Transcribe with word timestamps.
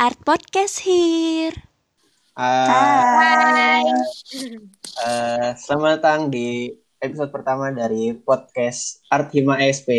Art 0.00 0.16
Podcast 0.24 0.80
here. 0.80 1.52
Hai. 2.32 3.84
Uh, 4.96 5.52
selamat 5.60 6.00
datang 6.00 6.32
di 6.32 6.72
episode 7.04 7.28
pertama 7.28 7.68
dari 7.68 8.16
podcast 8.16 9.04
Art 9.12 9.28
Hima 9.36 9.60
SP. 9.60 9.92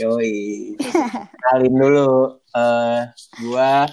Yoi. 0.00 0.72
Kenalin 1.36 1.74
dulu 1.76 2.40
uh, 2.56 3.00
gua 3.44 3.92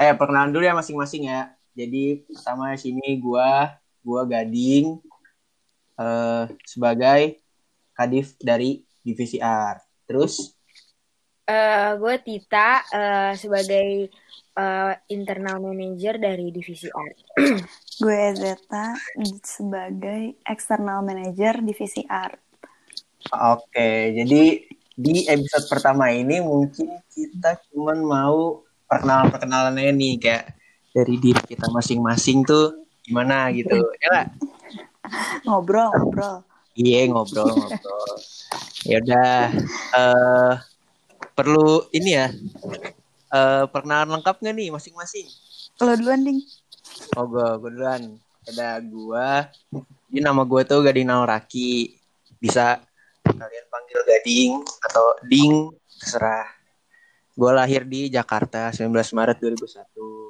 eh 0.00 0.16
perkenalan 0.16 0.56
dulu 0.56 0.64
ya 0.64 0.72
masing-masing 0.72 1.28
ya. 1.28 1.52
Jadi 1.76 2.24
pertama 2.24 2.72
di 2.72 2.80
sini 2.80 3.20
gua 3.20 3.76
gua 4.00 4.24
Gading 4.24 5.04
uh, 6.00 6.48
sebagai 6.64 7.44
kadif 7.92 8.40
dari 8.40 8.88
divisi 9.04 9.36
art. 9.36 9.84
Terus 10.08 10.56
Uh, 11.50 11.98
gue 11.98 12.14
Tita 12.22 12.86
uh, 12.94 13.32
sebagai 13.34 14.06
uh, 14.54 14.94
internal 15.10 15.58
manager 15.58 16.14
dari 16.14 16.54
divisi 16.54 16.86
art. 16.86 17.18
gue 18.02 18.22
Zeta 18.38 18.94
sebagai 19.42 20.38
external 20.46 21.02
manager 21.02 21.58
divisi 21.58 22.06
art. 22.06 22.38
Oke, 23.34 24.14
jadi 24.16 24.62
di 24.94 25.14
episode 25.26 25.66
pertama 25.66 26.14
ini 26.14 26.38
mungkin 26.38 27.02
kita 27.10 27.58
cuma 27.68 27.98
mau 27.98 28.64
perkenalan-perkenalannya 28.88 29.92
nih 29.96 30.14
kayak 30.22 30.44
dari 30.90 31.14
diri 31.18 31.42
kita 31.46 31.66
masing-masing 31.70 32.46
tuh 32.46 32.86
gimana 33.04 33.50
gitu. 33.50 33.76
Ya 34.00 34.30
ngobrol, 35.46 35.90
ngobrol. 35.94 36.36
Iya, 36.78 37.10
ngobrol, 37.10 37.50
ngobrol. 37.50 38.14
Ya 38.86 38.96
udah 39.04 39.32
uh, 39.92 40.52
perlu 41.40 41.88
ini 41.96 42.10
ya 42.12 42.28
uh, 43.32 43.64
perkenalan 43.72 44.20
lengkap 44.20 44.44
nggak 44.44 44.54
nih 44.54 44.68
masing-masing? 44.68 45.24
Lo 45.80 45.96
duluan 45.96 46.20
ding. 46.20 46.44
Oh 47.16 47.24
gue, 47.24 47.48
gue 47.64 47.70
duluan. 47.72 48.20
Ada 48.44 48.84
gue. 48.84 49.28
Ini 50.12 50.20
nama 50.20 50.44
gue 50.44 50.60
tuh 50.68 50.84
Gading 50.84 51.08
Nauraki. 51.08 51.96
Bisa 52.36 52.76
kalian 53.24 53.66
panggil 53.72 54.00
Gading 54.04 54.60
atau 54.84 55.16
Ding, 55.24 55.72
terserah. 55.96 56.44
Gue 57.32 57.50
lahir 57.56 57.88
di 57.88 58.12
Jakarta 58.12 58.68
19 58.68 58.92
Maret 58.92 59.40
2001. 59.40 60.20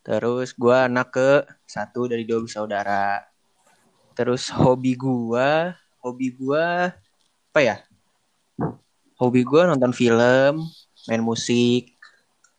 Terus 0.00 0.56
gue 0.56 0.76
anak 0.76 1.12
ke 1.12 1.44
satu 1.68 2.08
dari 2.08 2.24
dua 2.24 2.40
bersaudara. 2.40 3.20
Terus 4.16 4.48
hobi 4.48 4.96
gue, 4.96 5.76
hobi 6.00 6.28
gue 6.32 6.66
apa 7.52 7.60
ya? 7.60 7.76
Hobi 9.20 9.44
gue 9.44 9.62
nonton 9.68 9.92
film, 9.92 10.64
main 11.04 11.22
musik, 11.22 11.92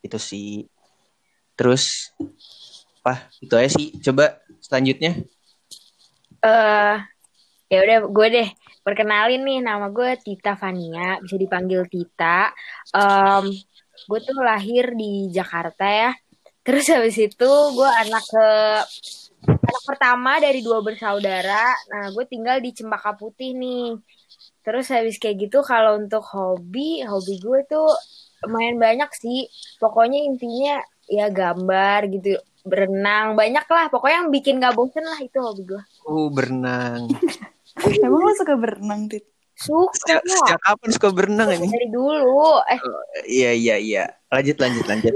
itu 0.05 0.17
sih. 0.21 0.69
Terus, 1.57 2.13
apa? 3.01 3.25
Itu 3.41 3.57
aja 3.57 3.73
sih. 3.73 3.97
Coba 3.97 4.37
selanjutnya. 4.61 5.17
Eh, 6.41 6.47
uh, 6.47 6.95
ya 7.65 7.79
udah 7.81 7.97
gue 8.05 8.27
deh 8.29 8.49
perkenalin 8.81 9.41
nih 9.41 9.59
nama 9.61 9.89
gue 9.89 10.17
Tita 10.21 10.53
Fania, 10.57 11.17
bisa 11.21 11.37
dipanggil 11.37 11.85
Tita. 11.89 12.53
Um, 12.93 13.49
gue 14.09 14.19
tuh 14.21 14.37
lahir 14.41 14.93
di 14.93 15.29
Jakarta 15.33 15.85
ya. 15.85 16.11
Terus 16.61 16.85
habis 16.93 17.17
itu 17.17 17.51
gue 17.73 17.89
anak 17.89 18.21
ke 18.21 18.47
anak 19.49 19.83
pertama 19.85 20.37
dari 20.37 20.61
dua 20.61 20.81
bersaudara. 20.85 21.73
Nah, 21.89 22.13
gue 22.13 22.25
tinggal 22.29 22.61
di 22.61 22.69
Cempaka 22.69 23.17
Putih 23.17 23.57
nih. 23.57 23.97
Terus 24.61 24.93
habis 24.93 25.17
kayak 25.17 25.49
gitu 25.49 25.65
kalau 25.65 25.97
untuk 25.97 26.21
hobi, 26.21 27.01
hobi 27.01 27.41
gue 27.41 27.59
tuh 27.65 27.89
main 28.45 28.77
banyak 28.77 29.09
sih. 29.17 29.49
Pokoknya 29.81 30.21
intinya 30.21 30.81
ya 31.09 31.33
gambar 31.33 32.07
gitu, 32.13 32.37
berenang, 32.61 33.33
banyak 33.33 33.65
lah. 33.65 33.85
Pokoknya 33.89 34.25
yang 34.25 34.29
bikin 34.29 34.61
gak 34.61 34.77
bosen 34.77 35.05
lah 35.05 35.17
itu 35.17 35.37
hobi 35.41 35.65
gue. 35.65 35.83
Oh, 36.05 36.29
berenang. 36.29 37.09
Emang 38.05 38.21
lo 38.21 38.33
suka 38.37 38.53
berenang, 38.53 39.09
Tit? 39.09 39.25
Suka. 39.57 39.93
Sejak, 39.97 40.21
sejak 40.25 40.59
kapan 40.61 40.89
suka 40.93 41.09
berenang 41.13 41.49
ini? 41.57 41.67
Dari 41.69 41.89
dulu. 41.89 42.61
Eh. 42.69 42.79
Oh, 42.81 43.03
iya, 43.25 43.51
iya, 43.53 43.75
iya. 43.81 44.03
Lanjut, 44.29 44.57
lanjut, 44.61 44.85
lanjut. 44.85 45.13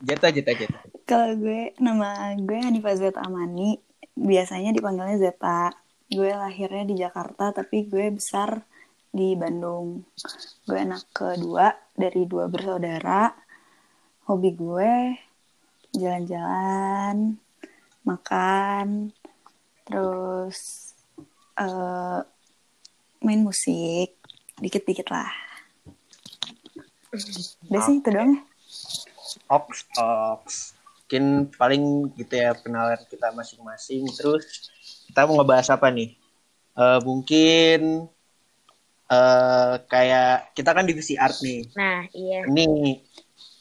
Jeta, 0.00 0.28
Jeta, 0.32 0.52
Jeta. 0.56 0.80
Kalau 1.04 1.36
gue, 1.36 1.72
nama 1.80 2.36
gue 2.36 2.58
Hanifah 2.58 2.96
Zeta 2.96 3.20
Amani. 3.24 3.80
Biasanya 4.16 4.72
dipanggilnya 4.76 5.16
Zeta 5.16 5.72
gue 6.10 6.30
lahirnya 6.34 6.84
di 6.90 6.98
Jakarta 6.98 7.54
tapi 7.54 7.86
gue 7.86 8.10
besar 8.10 8.66
di 9.14 9.38
Bandung. 9.38 10.02
Gue 10.66 10.78
anak 10.82 11.06
kedua 11.14 11.70
dari 11.94 12.26
dua 12.26 12.50
bersaudara. 12.50 13.30
Hobi 14.26 14.50
gue 14.54 14.94
jalan-jalan 15.94 17.38
makan 18.02 19.14
terus 19.86 20.90
uh, 21.54 22.26
main 23.22 23.42
musik. 23.46 24.18
Dikit-dikit 24.58 25.14
lah. 25.14 25.30
Udah 27.70 27.82
sih 27.86 28.02
itu 28.02 28.10
dong 28.10 28.34
ya. 28.34 28.40
Ox 29.50 29.86
ox 29.98 30.74
mungkin 31.10 31.50
paling 31.58 32.14
gitu 32.14 32.38
ya 32.38 32.54
kenalan 32.54 33.02
kita 33.10 33.34
masing-masing. 33.34 34.06
Terus 34.14 34.70
kita 35.10 35.26
mau 35.26 35.42
ngebahas 35.42 35.74
apa 35.74 35.90
nih? 35.90 36.14
Uh, 36.78 37.02
mungkin 37.02 38.06
uh, 39.10 39.74
kayak 39.90 40.54
kita 40.54 40.70
kan 40.70 40.86
divisi 40.86 41.18
art 41.18 41.34
nih. 41.42 41.66
Nah, 41.74 42.06
iya. 42.14 42.46
Ini 42.46 42.66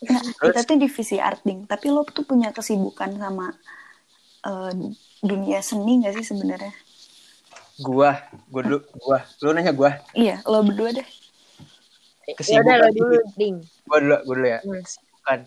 nah, 0.06 0.22
kita 0.46 0.62
tuh 0.62 0.78
divisi 0.78 1.18
art 1.18 1.42
ding, 1.42 1.66
tapi 1.66 1.90
lo 1.90 2.06
tuh 2.06 2.24
punya 2.24 2.54
kesibukan 2.54 3.18
sama 3.18 3.50
uh, 4.46 4.72
dunia 5.26 5.60
seni 5.66 6.06
gak 6.06 6.22
sih 6.22 6.26
sebenarnya? 6.30 6.72
Gua, 7.82 8.14
gua 8.54 8.62
dulu, 8.62 8.80
gua. 9.02 9.20
Lu 9.42 9.50
nanya 9.58 9.74
gua. 9.74 9.98
Iya, 10.14 10.46
lo 10.46 10.62
berdua 10.62 11.02
deh. 11.02 11.08
Kesibukan 12.38 12.78
ya 12.78 12.86
lo 12.86 12.90
dulu, 12.94 13.18
ding. 13.34 13.56
Gua 13.90 13.98
dulu, 13.98 14.16
gua 14.22 14.36
dulu 14.38 14.48
ya. 14.48 14.60
Hmm. 14.62 14.84
Kesibukan, 14.86 15.40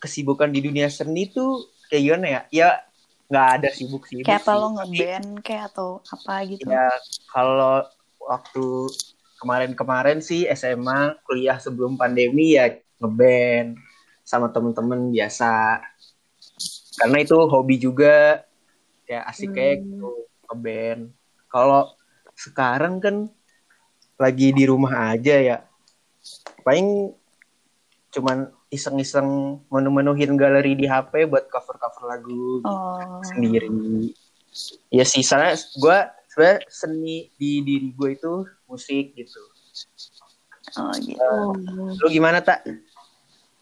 kesibukan 0.00 0.48
di 0.48 0.60
dunia 0.64 0.88
seni 0.88 1.28
tuh 1.28 1.68
kayak 1.92 2.02
gimana 2.08 2.26
ya? 2.26 2.40
Ya 2.48 2.68
nggak 3.32 3.48
ada 3.56 3.68
sibuk 3.72 4.04
sibuk 4.04 4.28
kayak 4.28 4.44
apa 4.44 4.52
lo 4.60 4.68
ngeband 4.76 5.28
kayak 5.40 5.72
atau 5.72 6.04
apa 6.04 6.34
gitu? 6.44 6.68
Ya 6.68 6.92
kalau 7.32 7.80
waktu 8.20 8.92
kemarin-kemarin 9.40 10.20
sih 10.20 10.44
SMA 10.52 11.16
kuliah 11.24 11.56
sebelum 11.56 11.96
pandemi 11.96 12.60
ya 12.60 12.68
ngeband 13.00 13.80
sama 14.20 14.52
temen-temen 14.52 15.08
biasa. 15.16 15.80
Karena 17.00 17.16
itu 17.24 17.34
hobi 17.48 17.80
juga. 17.80 18.44
Ya 19.08 19.24
asik 19.24 19.56
kayak 19.56 19.80
hmm. 19.80 19.84
gitu 19.88 20.10
ngeband. 20.52 21.02
Kalau 21.48 21.96
sekarang 22.36 23.00
kan 23.00 23.32
lagi 24.20 24.52
di 24.52 24.68
rumah 24.68 25.16
aja 25.16 25.40
ya. 25.40 25.56
Paling 26.60 27.16
cuman 28.12 28.52
iseng-iseng 28.72 29.60
menu-menuhin 29.68 30.32
galeri 30.40 30.72
di 30.72 30.88
HP 30.88 31.28
buat 31.28 31.44
cover-cover 31.52 32.08
lagu 32.08 32.64
oh. 32.64 33.20
sendiri. 33.20 33.68
Ya 34.88 35.04
sih, 35.04 35.20
soalnya 35.20 35.60
gue 35.76 35.98
sebenarnya 36.32 36.58
seni 36.72 37.28
di 37.36 37.60
diri 37.60 37.92
gue 37.92 38.10
itu 38.16 38.48
musik 38.64 39.12
gitu. 39.12 39.42
Oh 40.80 40.92
gitu. 40.96 41.20
Uh, 41.20 41.92
lu 42.00 42.08
gimana 42.08 42.40
tak? 42.40 42.64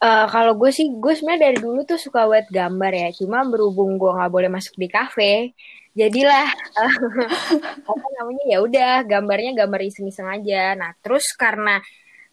Uh, 0.00 0.30
kalau 0.30 0.54
gue 0.54 0.70
sih, 0.70 0.86
gue 0.94 1.12
sebenarnya 1.12 1.50
dari 1.50 1.58
dulu 1.58 1.82
tuh 1.82 1.98
suka 1.98 2.30
buat 2.30 2.46
gambar 2.46 2.92
ya. 2.94 3.08
Cuma 3.10 3.42
berhubung 3.42 3.98
gue 3.98 4.10
nggak 4.14 4.30
boleh 4.30 4.46
masuk 4.46 4.78
di 4.78 4.86
kafe, 4.86 5.58
jadilah 5.90 6.46
uh, 6.78 6.94
apa 7.90 8.06
namanya 8.22 8.44
ya 8.46 8.58
udah 8.62 8.94
gambarnya 9.02 9.58
gambar 9.58 9.80
iseng-iseng 9.90 10.30
aja. 10.30 10.78
Nah 10.78 10.94
terus 11.02 11.34
karena 11.34 11.82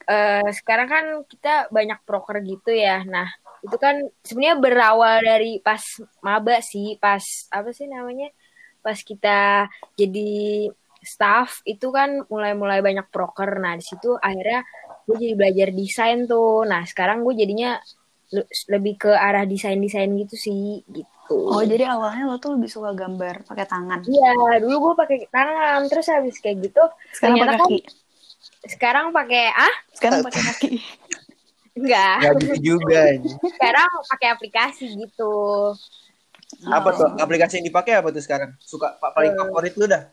uh, 0.07 0.49
sekarang 0.55 0.87
kan 0.89 1.05
kita 1.27 1.67
banyak 1.69 1.99
proker 2.07 2.39
gitu 2.41 2.71
ya. 2.73 3.03
Nah, 3.03 3.27
itu 3.61 3.77
kan 3.77 4.01
sebenarnya 4.23 4.57
berawal 4.57 5.15
dari 5.21 5.59
pas 5.61 5.83
maba 6.23 6.63
sih, 6.63 6.95
pas 6.97 7.23
apa 7.51 7.69
sih 7.75 7.85
namanya? 7.85 8.31
Pas 8.81 8.97
kita 8.97 9.67
jadi 9.99 10.71
staff 11.03 11.61
itu 11.63 11.87
kan 11.93 12.25
mulai-mulai 12.31 12.79
banyak 12.81 13.07
proker. 13.11 13.59
Nah, 13.59 13.75
di 13.77 13.83
situ 13.85 14.15
akhirnya 14.17 14.63
gue 15.07 15.15
jadi 15.15 15.35
belajar 15.35 15.69
desain 15.71 16.27
tuh. 16.27 16.67
Nah, 16.67 16.83
sekarang 16.83 17.23
gue 17.23 17.35
jadinya 17.35 17.79
lebih 18.67 19.07
ke 19.07 19.11
arah 19.15 19.47
desain-desain 19.47 20.11
gitu 20.19 20.35
sih 20.35 20.83
gitu. 20.91 21.07
Oh, 21.31 21.63
jadi 21.63 21.87
awalnya 21.87 22.27
lo 22.27 22.35
tuh 22.39 22.59
lebih 22.59 22.67
suka 22.67 22.91
gambar 22.91 23.47
pakai 23.47 23.67
tangan. 23.67 24.03
Iya, 24.03 24.59
dulu 24.63 24.91
gue 24.91 24.93
pakai 24.99 25.17
tangan, 25.31 25.87
terus 25.87 26.11
habis 26.11 26.35
kayak 26.43 26.71
gitu 26.71 26.83
sekarang 27.15 27.39
pakai 27.39 27.55
kaki. 27.55 27.77
Kan, 27.83 28.06
sekarang 28.67 29.09
pakai 29.15 29.51
ah? 29.51 29.75
Sekarang 29.95 30.21
pakai 30.21 30.41
kaki. 30.53 30.69
Enggak. 31.77 32.17
Enggak 32.21 32.33
gitu 32.43 32.57
juga. 32.75 33.01
Sekarang 33.55 33.89
pakai 34.11 34.27
aplikasi 34.33 34.85
gitu. 34.93 35.33
Apa 36.67 36.89
tuh? 36.95 37.09
Aplikasi 37.19 37.59
yang 37.59 37.67
dipakai 37.67 37.99
apa 37.99 38.09
tuh 38.11 38.23
sekarang? 38.23 38.55
Suka 38.61 38.95
paling 38.99 39.35
uh, 39.35 39.37
favorit 39.47 39.73
lu 39.75 39.85
dah? 39.85 40.09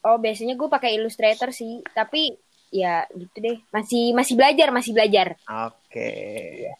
Oh, 0.00 0.16
biasanya 0.16 0.56
gue 0.56 0.68
pakai 0.70 0.96
Illustrator 0.96 1.52
sih, 1.52 1.84
tapi 1.92 2.32
ya 2.72 3.04
gitu 3.12 3.36
deh. 3.42 3.58
Masih 3.68 4.16
masih 4.16 4.34
belajar, 4.38 4.72
masih 4.72 4.92
belajar. 4.96 5.36
Oke. 5.68 5.90
Okay. 5.92 6.72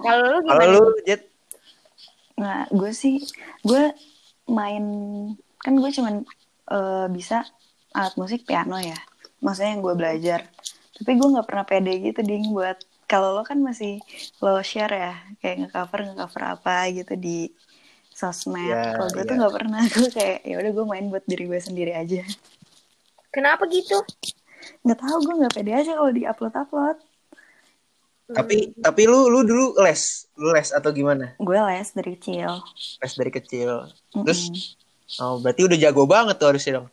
Kalau 0.00 0.24
lu 0.24 0.38
Kalau 0.48 0.64
gimana? 0.64 0.72
lu 0.80 0.84
Jet 1.04 1.30
Nah, 2.40 2.64
gue 2.72 2.88
sih, 2.96 3.20
gue 3.60 3.92
main, 4.48 4.84
kan 5.60 5.76
gue 5.76 5.90
cuman 5.92 6.24
eh, 6.72 7.06
bisa 7.12 7.44
alat 7.92 8.16
musik 8.16 8.48
piano 8.48 8.80
ya. 8.80 8.96
Maksudnya 9.40 9.70
yang 9.76 9.82
gue 9.82 9.94
belajar. 9.96 10.40
Tapi 11.00 11.10
gue 11.16 11.28
nggak 11.32 11.46
pernah 11.48 11.64
pede 11.64 11.92
gitu, 12.00 12.20
Ding, 12.20 12.52
buat 12.52 12.76
kalau 13.10 13.34
lo 13.34 13.42
kan 13.42 13.58
masih 13.58 13.98
lo 14.38 14.62
share 14.62 14.94
ya, 14.94 15.14
kayak 15.42 15.66
ngecover 15.66 16.14
ngecover 16.14 16.42
apa 16.54 16.86
gitu 16.94 17.18
di 17.18 17.50
sosmed. 18.14 18.70
Ya, 18.70 18.94
kalau 18.94 19.10
gue 19.10 19.24
tuh 19.26 19.34
ya. 19.34 19.38
nggak 19.42 19.54
pernah, 19.58 19.82
gue 19.98 20.08
kayak 20.14 20.38
ya 20.46 20.54
udah 20.62 20.70
gue 20.70 20.84
main 20.86 21.06
buat 21.10 21.24
diri 21.26 21.50
gue 21.50 21.58
sendiri 21.58 21.92
aja. 21.98 22.22
Kenapa 23.34 23.66
gitu? 23.66 23.98
Nggak 24.86 24.98
tahu 25.02 25.16
gue 25.26 25.34
nggak 25.42 25.54
pede 25.58 25.72
aja 25.74 25.90
kalau 25.98 26.12
di 26.14 26.22
upload 26.22 26.54
upload. 26.54 26.98
tapi 28.30 28.70
tapi 28.78 29.10
lu 29.10 29.26
lu 29.26 29.42
dulu 29.42 29.74
les, 29.82 30.30
lu 30.38 30.54
les 30.54 30.70
atau 30.70 30.94
gimana? 30.94 31.34
Gue 31.42 31.58
les 31.58 31.90
dari 31.90 32.14
kecil. 32.14 32.62
Les 33.02 33.12
dari 33.18 33.30
kecil. 33.34 33.90
Terus 34.22 34.70
oh 35.18 35.42
berarti 35.42 35.66
udah 35.66 35.78
jago 35.82 36.06
banget 36.06 36.38
tuh 36.38 36.54
harusnya 36.54 36.72
dong. 36.78 36.88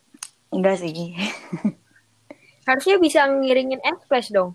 enggak 0.49 0.81
sih, 0.81 0.89
Harusnya 2.67 2.95
bisa 2.99 3.23
ngiringin 3.25 3.81
Express 3.81 4.29
dong. 4.29 4.53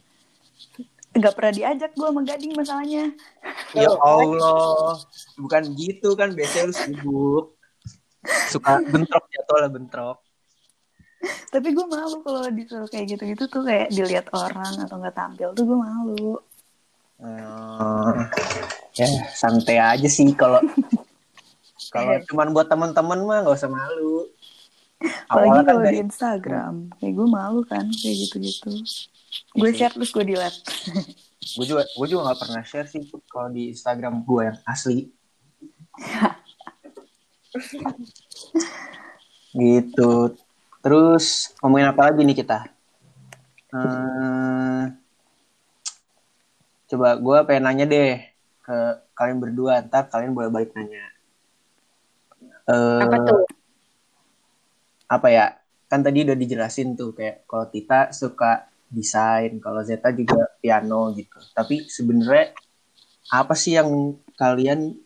nggak 1.12 1.36
pernah 1.36 1.52
diajak 1.52 1.92
gue 1.92 2.08
sama 2.08 2.24
Gading 2.24 2.52
masalahnya. 2.56 3.04
Ya 3.76 3.92
Allah, 4.00 4.96
bukan 5.36 5.62
gitu 5.76 6.16
kan 6.16 6.32
biasanya 6.32 6.72
lu 6.72 6.74
sibuk. 6.76 7.44
Suka 8.48 8.80
bentrok 8.80 9.24
jatuh 9.28 9.56
lah 9.60 9.68
bentrok. 9.68 10.18
Tapi 11.22 11.68
gue 11.70 11.86
malu 11.86 12.24
kalau 12.24 12.48
disuruh 12.50 12.88
kayak 12.88 13.14
gitu-gitu 13.14 13.44
tuh 13.46 13.62
kayak 13.62 13.92
dilihat 13.92 14.26
orang 14.34 14.72
atau 14.82 14.96
nggak 14.98 15.14
tampil 15.14 15.48
tuh 15.52 15.64
gue 15.68 15.78
malu. 15.78 16.40
Hmm, 17.22 18.26
ya 18.98 19.06
santai 19.30 19.78
aja 19.78 20.08
sih 20.10 20.34
kalau 20.34 20.58
kalau 21.94 22.18
cuman 22.26 22.50
buat 22.50 22.66
teman-teman 22.66 23.20
mah 23.22 23.38
nggak 23.46 23.54
usah 23.54 23.70
malu. 23.70 24.26
Apalagi 25.26 25.50
kan 25.50 25.64
kalau 25.66 25.82
dari 25.82 25.96
di 25.96 26.00
Instagram, 26.06 26.75
kayak 26.99 27.12
gue 27.16 27.28
malu 27.28 27.62
kan 27.66 27.87
kayak 27.90 28.16
gitu-gitu. 28.28 28.72
Gue 29.56 29.70
share 29.75 29.94
terus 29.96 30.12
gue 30.12 30.25
delete. 30.25 30.62
gue 31.58 31.66
juga 31.66 31.82
gue 31.82 32.06
juga 32.06 32.31
nggak 32.31 32.38
pernah 32.38 32.62
share 32.62 32.87
sih 32.87 33.02
kalau 33.26 33.50
di 33.50 33.75
Instagram 33.75 34.22
gue 34.22 34.43
yang 34.52 34.58
asli. 34.69 35.10
gitu. 39.58 40.37
Terus 40.82 41.55
ngomongin 41.62 41.94
apa 41.94 42.10
lagi 42.10 42.26
nih 42.26 42.37
kita? 42.43 42.66
Hmm, 43.72 44.93
coba 46.93 47.16
gue 47.16 47.38
pengen 47.48 47.64
nanya 47.64 47.88
deh 47.88 48.20
ke 48.60 48.76
kalian 49.16 49.40
berdua, 49.40 49.81
ntar 49.88 50.12
kalian 50.12 50.37
boleh 50.37 50.52
balik 50.52 50.76
nanya. 50.76 51.08
Eh, 52.69 53.00
Apa 53.00 53.16
tuh? 53.25 53.48
Apa 55.12 55.28
ya 55.28 55.46
kan 55.92 56.00
tadi 56.00 56.24
udah 56.24 56.32
dijelasin 56.32 56.96
tuh 56.96 57.12
kayak 57.12 57.44
kalau 57.44 57.68
Tita 57.68 58.08
suka 58.16 58.64
desain 58.88 59.60
kalau 59.60 59.84
Zeta 59.84 60.08
juga 60.16 60.48
piano 60.56 61.12
gitu 61.12 61.36
tapi 61.52 61.84
sebenarnya 61.84 62.56
apa 63.28 63.52
sih 63.52 63.76
yang 63.76 64.16
kalian 64.40 64.96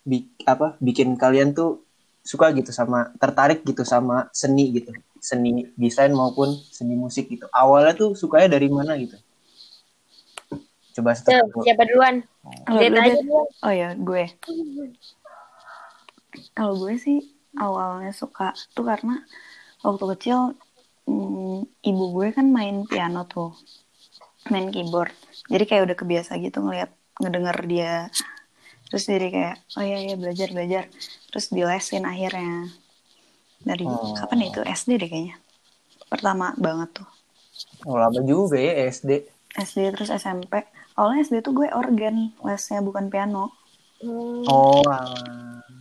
bi- 0.00 0.32
apa 0.48 0.80
bikin 0.80 1.16
kalian 1.20 1.52
tuh 1.52 1.84
suka 2.24 2.52
gitu 2.56 2.72
sama 2.72 3.12
tertarik 3.20 3.60
gitu 3.68 3.84
sama 3.84 4.28
seni 4.32 4.72
gitu 4.76 4.92
seni 5.20 5.68
desain 5.76 6.12
maupun 6.12 6.52
seni 6.72 6.96
musik 6.96 7.28
gitu 7.28 7.44
awalnya 7.52 7.92
tuh 7.92 8.16
sukanya 8.16 8.56
dari 8.56 8.68
mana 8.72 8.96
gitu 8.96 9.16
coba 11.00 11.14
Tuh, 11.16 11.62
siapa 11.62 11.86
duluan? 11.86 12.26
Kalau 12.66 12.80
Zeta 12.82 12.98
aja 12.98 13.20
duluan. 13.22 13.46
Oh 13.62 13.72
ya 13.72 13.88
gue. 13.94 14.24
Kalau 16.50 16.74
gue 16.82 16.94
sih 16.98 17.18
awalnya 17.54 18.10
suka 18.10 18.54
tuh 18.74 18.86
karena 18.86 19.22
waktu 19.86 20.04
kecil 20.16 20.38
mm, 21.08 21.58
ibu 21.84 22.04
gue 22.16 22.28
kan 22.36 22.46
main 22.50 22.84
piano 22.86 23.24
tuh, 23.26 23.50
main 24.52 24.68
keyboard. 24.74 25.12
Jadi 25.50 25.64
kayak 25.68 25.82
udah 25.90 25.96
kebiasa 25.98 26.36
gitu 26.38 26.58
ngeliat 26.64 26.90
ngedenger 27.20 27.58
dia. 27.66 27.94
Terus 28.90 29.04
jadi 29.06 29.26
kayak 29.34 29.54
oh 29.78 29.84
iya 29.86 29.98
iya 30.02 30.14
belajar 30.18 30.48
belajar. 30.50 30.84
Terus 31.30 31.46
dilesin 31.54 32.04
akhirnya 32.06 32.70
dari 33.60 33.84
Oh. 33.84 34.14
kapan 34.16 34.44
ya 34.44 34.46
itu 34.52 34.60
SD 34.64 34.90
deh 35.00 35.08
kayaknya. 35.08 35.36
Pertama 36.10 36.52
banget 36.58 36.90
tuh. 37.02 37.08
oh, 37.86 37.96
lama 38.00 38.20
juga 38.24 38.56
ya 38.56 38.88
SD 38.88 39.10
SD 39.56 39.78
terus 39.94 40.10
SMP. 40.10 40.64
Awalnya 40.96 41.26
SD 41.26 41.36
tuh 41.42 41.52
gue 41.56 41.68
organ, 41.72 42.32
lesnya 42.46 42.80
bukan 42.80 43.10
piano. 43.12 43.52
Hmm, 44.00 44.44
oh 44.48 44.80
alah. 44.84 45.06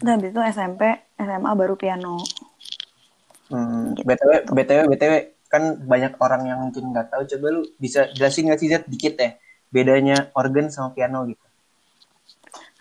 Nah, 0.03 0.11
habis 0.15 0.31
itu 0.31 0.41
SMP, 0.43 0.81
SMA 1.19 1.51
baru 1.55 1.75
piano. 1.75 2.23
Hmm, 3.49 3.97
btw 3.97 4.31
btw 4.45 4.81
btw 4.93 5.13
kan 5.49 5.81
banyak 5.81 6.13
orang 6.21 6.45
yang 6.45 6.59
mungkin 6.61 6.93
nggak 6.93 7.09
tahu. 7.09 7.25
Coba 7.25 7.45
lu 7.49 7.61
bisa 7.81 8.09
jelasin 8.13 8.47
nggak 8.47 8.59
sih 8.61 8.69
Zat 8.69 8.85
dikit 8.85 9.17
ya 9.17 9.35
bedanya 9.69 10.29
organ 10.37 10.69
sama 10.69 10.93
piano 10.93 11.25
gitu. 11.25 11.45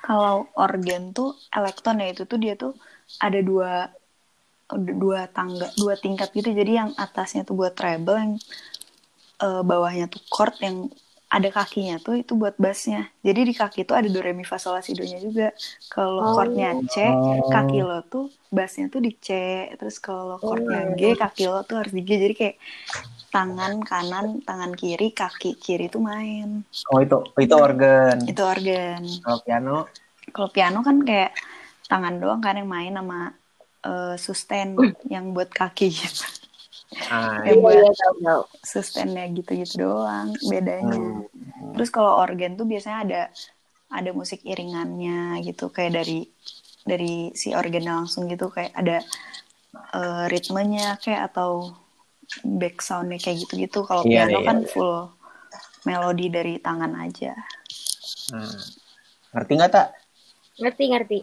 Kalau 0.00 0.49
organ 0.56 1.12
tuh 1.12 1.37
elektron 1.53 2.00
ya 2.00 2.09
itu 2.12 2.25
tuh 2.25 2.38
dia 2.41 2.56
tuh 2.56 2.73
ada 3.20 3.41
dua 3.44 3.93
dua 4.76 5.29
tangga, 5.32 5.73
dua 5.76 5.97
tingkat 5.97 6.29
gitu. 6.32 6.53
Jadi 6.53 6.73
yang 6.76 6.91
atasnya 6.97 7.44
tuh 7.44 7.56
buat 7.56 7.73
treble, 7.73 8.17
yang 8.17 8.32
eh, 9.41 9.62
bawahnya 9.65 10.12
tuh 10.12 10.20
chord 10.29 10.56
yang 10.61 10.93
ada 11.36 11.48
kakinya 11.56 11.94
tuh 12.04 12.14
itu 12.22 12.32
buat 12.40 12.56
bassnya. 12.64 13.00
Jadi 13.26 13.40
di 13.48 13.54
kaki 13.60 13.80
tuh 13.88 13.94
ada 13.98 14.08
do 14.14 14.20
re 14.25 14.32
mi 14.38 14.44
fa 14.50 14.56
sol 14.62 14.72
la 14.76 14.82
si 14.86 14.92
do 14.98 15.04
nya 15.10 15.19
juga. 15.26 15.46
Kalau 15.92 16.25
Oh. 16.25 16.32
chordnya 16.34 16.69
C, 16.92 16.94
Oh. 17.04 17.50
kaki 17.54 17.78
lo 17.88 17.98
tuh 18.12 18.25
bassnya 18.56 18.84
tuh 18.92 19.00
di 19.06 19.12
C. 19.26 19.28
Terus 19.78 19.96
kalau 20.06 20.36
chordnya 20.46 20.80
G, 20.98 21.02
kaki 21.22 21.42
lo 21.52 21.60
tuh 21.69 21.76
harus 21.80 21.92
di 21.96 22.02
G. 22.08 22.10
Jadi 22.25 22.34
kayak 22.40 22.56
tangan 23.34 23.72
kanan, 23.90 24.26
tangan 24.48 24.72
kiri, 24.80 25.08
kaki 25.20 25.50
kiri 25.64 25.86
tuh 25.94 26.02
main. 26.10 26.48
oh 26.92 26.98
itu 27.04 27.16
itu 27.44 27.54
organ 27.69 28.19
Itu 28.31 28.42
organ. 28.44 29.02
kalau 29.24 29.40
piano 29.46 29.76
Kalau 30.34 30.48
piano 30.54 30.78
kan 30.86 30.96
kayak 31.08 31.31
tangan 31.90 32.14
doang 32.20 32.40
kan 32.44 32.54
yang 32.60 32.69
main 32.76 32.92
sama 32.98 33.19
eh, 33.88 34.14
sustain 34.26 34.69
yang 35.14 35.24
buat 35.36 35.50
kaki 35.60 35.86
gitu. 36.00 36.24
Ah, 37.11 37.44
Yang 37.49 37.58
Iya, 37.58 37.62
buat 37.64 37.96
tahu, 38.00 38.14
tahu. 38.25 38.43
sustainnya 38.64 39.25
gitu-gitu 39.37 39.75
doang 39.85 40.29
bedanya. 40.50 40.99
hmm. 40.99 41.75
Terus 41.76 41.90
kalau 41.96 42.12
organ 42.24 42.53
tuh 42.58 42.67
biasanya 42.69 42.98
ada 43.06 43.20
ada 43.98 44.10
musik 44.12 44.41
iringannya 44.44 45.41
gitu 45.48 45.72
kayak 45.72 45.93
dari 46.05 46.19
dari 46.91 47.32
si 47.36 47.48
organnya 47.53 47.93
langsung 48.05 48.24
gitu 48.32 48.46
kayak 48.53 48.72
ada 48.81 48.96
eh, 49.98 50.24
ritmenya 50.32 50.96
kayak 51.05 51.22
atau 51.32 51.51
back 52.60 52.77
soundnya 52.84 53.19
kayak 53.24 53.39
gitu-gitu. 53.46 53.79
Kalau 53.89 54.05
Iya, 54.05 54.27
piano 54.29 54.39
iya, 54.41 54.46
kan 54.48 54.58
iya. 54.62 54.69
full 54.72 54.93
melodi 55.86 56.27
dari 56.36 56.55
tangan 56.60 56.93
aja. 57.05 57.32
Hmm. 58.32 58.60
ngerti 59.34 59.53
nggak 59.56 59.72
tak 59.72 59.89
Ngerti, 60.58 60.84
ngerti. 60.91 61.19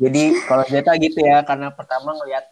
jadi 0.00 0.22
kalau 0.48 0.64
Zeta 0.66 0.92
gitu 0.96 1.18
ya 1.20 1.44
karena 1.44 1.68
pertama 1.74 2.16
ngeliat 2.16 2.44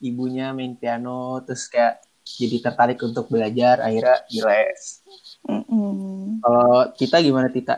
ibunya 0.00 0.50
main 0.56 0.74
piano 0.74 1.40
terus 1.44 1.68
kayak 1.68 2.00
jadi 2.24 2.56
tertarik 2.70 3.00
untuk 3.04 3.28
belajar 3.28 3.80
akhirnya 3.84 4.24
di 4.28 4.40
les 4.40 4.82
Mm-mm. 5.46 6.40
kalau 6.40 6.88
Tita 6.96 7.20
gimana 7.20 7.48
Tita 7.52 7.76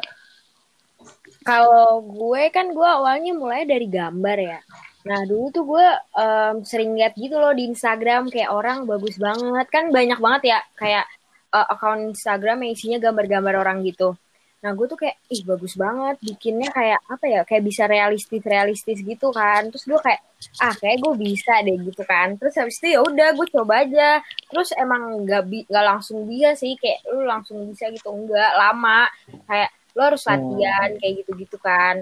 Kalau 1.42 1.98
gue 2.06 2.54
kan 2.54 2.70
gue 2.70 2.86
awalnya 2.86 3.34
mulai 3.34 3.66
dari 3.66 3.90
gambar 3.90 4.38
ya. 4.38 4.58
Nah 5.02 5.26
dulu 5.26 5.50
tuh 5.50 5.64
gue 5.66 5.86
em, 6.14 6.62
sering 6.62 6.94
lihat 6.94 7.18
gitu 7.18 7.34
loh 7.34 7.50
di 7.50 7.66
Instagram 7.66 8.30
kayak 8.30 8.54
orang 8.54 8.86
bagus 8.86 9.18
banget 9.18 9.66
kan 9.66 9.90
banyak 9.90 10.22
banget 10.22 10.42
ya 10.54 10.58
kayak 10.78 11.04
eh, 11.50 11.66
akun 11.66 12.14
Instagram 12.14 12.62
yang 12.62 12.70
isinya 12.78 12.98
gambar-gambar 13.02 13.58
orang 13.58 13.82
gitu. 13.82 14.14
Nah 14.62 14.70
gue 14.78 14.86
tuh 14.86 14.98
kayak 14.98 15.18
ih 15.26 15.42
bagus 15.42 15.74
banget 15.74 16.16
bikinnya 16.22 16.70
kayak 16.70 17.02
apa 17.10 17.26
ya 17.26 17.40
kayak 17.42 17.62
bisa 17.66 17.84
realistis 17.90 18.42
realistis 18.46 18.98
gitu 19.02 19.34
kan. 19.34 19.68
Terus 19.74 19.84
gue 19.90 19.98
kayak 19.98 20.20
ah 20.62 20.74
kayak 20.78 21.02
gue 21.02 21.14
bisa 21.18 21.54
deh 21.66 21.76
gitu 21.82 22.02
kan. 22.06 22.38
Terus 22.38 22.54
habis 22.56 22.78
itu 22.78 22.94
ya 22.94 23.00
udah 23.02 23.28
gue 23.34 23.46
coba 23.50 23.82
aja. 23.82 24.22
Terus 24.48 24.70
emang 24.78 25.26
nggak 25.26 25.42
bi 25.50 25.58
nggak 25.66 25.86
langsung 25.86 26.24
bisa 26.30 26.54
sih 26.54 26.78
kayak 26.78 27.02
lu 27.10 27.26
langsung 27.26 27.58
bisa 27.66 27.90
gitu 27.90 28.08
enggak 28.14 28.52
lama 28.54 29.10
kayak 29.50 29.70
lo 29.92 30.08
harus 30.08 30.24
latihan 30.24 30.88
kayak 30.96 31.12
gitu-gitu 31.20 31.60
kan 31.60 32.00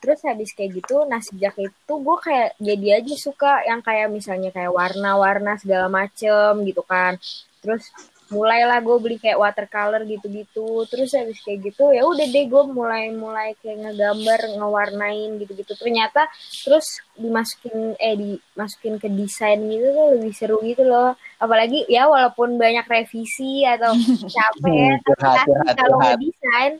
terus 0.00 0.24
habis 0.24 0.50
kayak 0.56 0.80
gitu 0.80 1.04
nah 1.04 1.20
sejak 1.20 1.54
itu 1.60 1.92
gue 1.92 2.16
kayak 2.24 2.56
jadi 2.56 3.04
aja 3.04 3.14
suka 3.20 3.52
yang 3.68 3.84
kayak 3.84 4.08
misalnya 4.08 4.48
kayak 4.48 4.72
warna-warna 4.72 5.60
segala 5.60 5.92
macem 5.92 6.64
gitu 6.64 6.80
kan 6.88 7.20
terus 7.60 7.92
mulailah 8.30 8.78
gue 8.78 8.96
beli 9.02 9.16
kayak 9.18 9.38
watercolor 9.38 10.02
gitu-gitu. 10.06 10.86
Terus 10.86 11.10
habis 11.18 11.38
kayak 11.42 11.70
gitu 11.70 11.90
ya 11.90 12.06
udah 12.06 12.26
deh 12.30 12.44
gue 12.46 12.64
mulai-mulai 12.70 13.58
kayak 13.58 13.90
ngegambar 13.90 14.40
ngewarnain 14.56 15.30
gitu-gitu. 15.42 15.74
Ternyata 15.74 16.30
terus 16.64 17.02
dimasukin 17.18 17.98
eh 17.98 18.14
dimasukin 18.16 18.96
ke 19.02 19.10
desain 19.10 19.58
gitu 19.60 19.90
tuh 19.92 20.06
lebih 20.16 20.32
seru 20.32 20.58
gitu 20.62 20.86
loh. 20.86 21.18
Apalagi 21.42 21.84
ya 21.90 22.06
walaupun 22.06 22.56
banyak 22.56 22.86
revisi 22.86 23.66
atau 23.66 23.92
capek 24.34 24.74
ya 24.74 24.94
Hmm, 25.00 25.36
tapi 25.36 25.68
kalau 25.76 25.98
ngedesain 26.00 26.72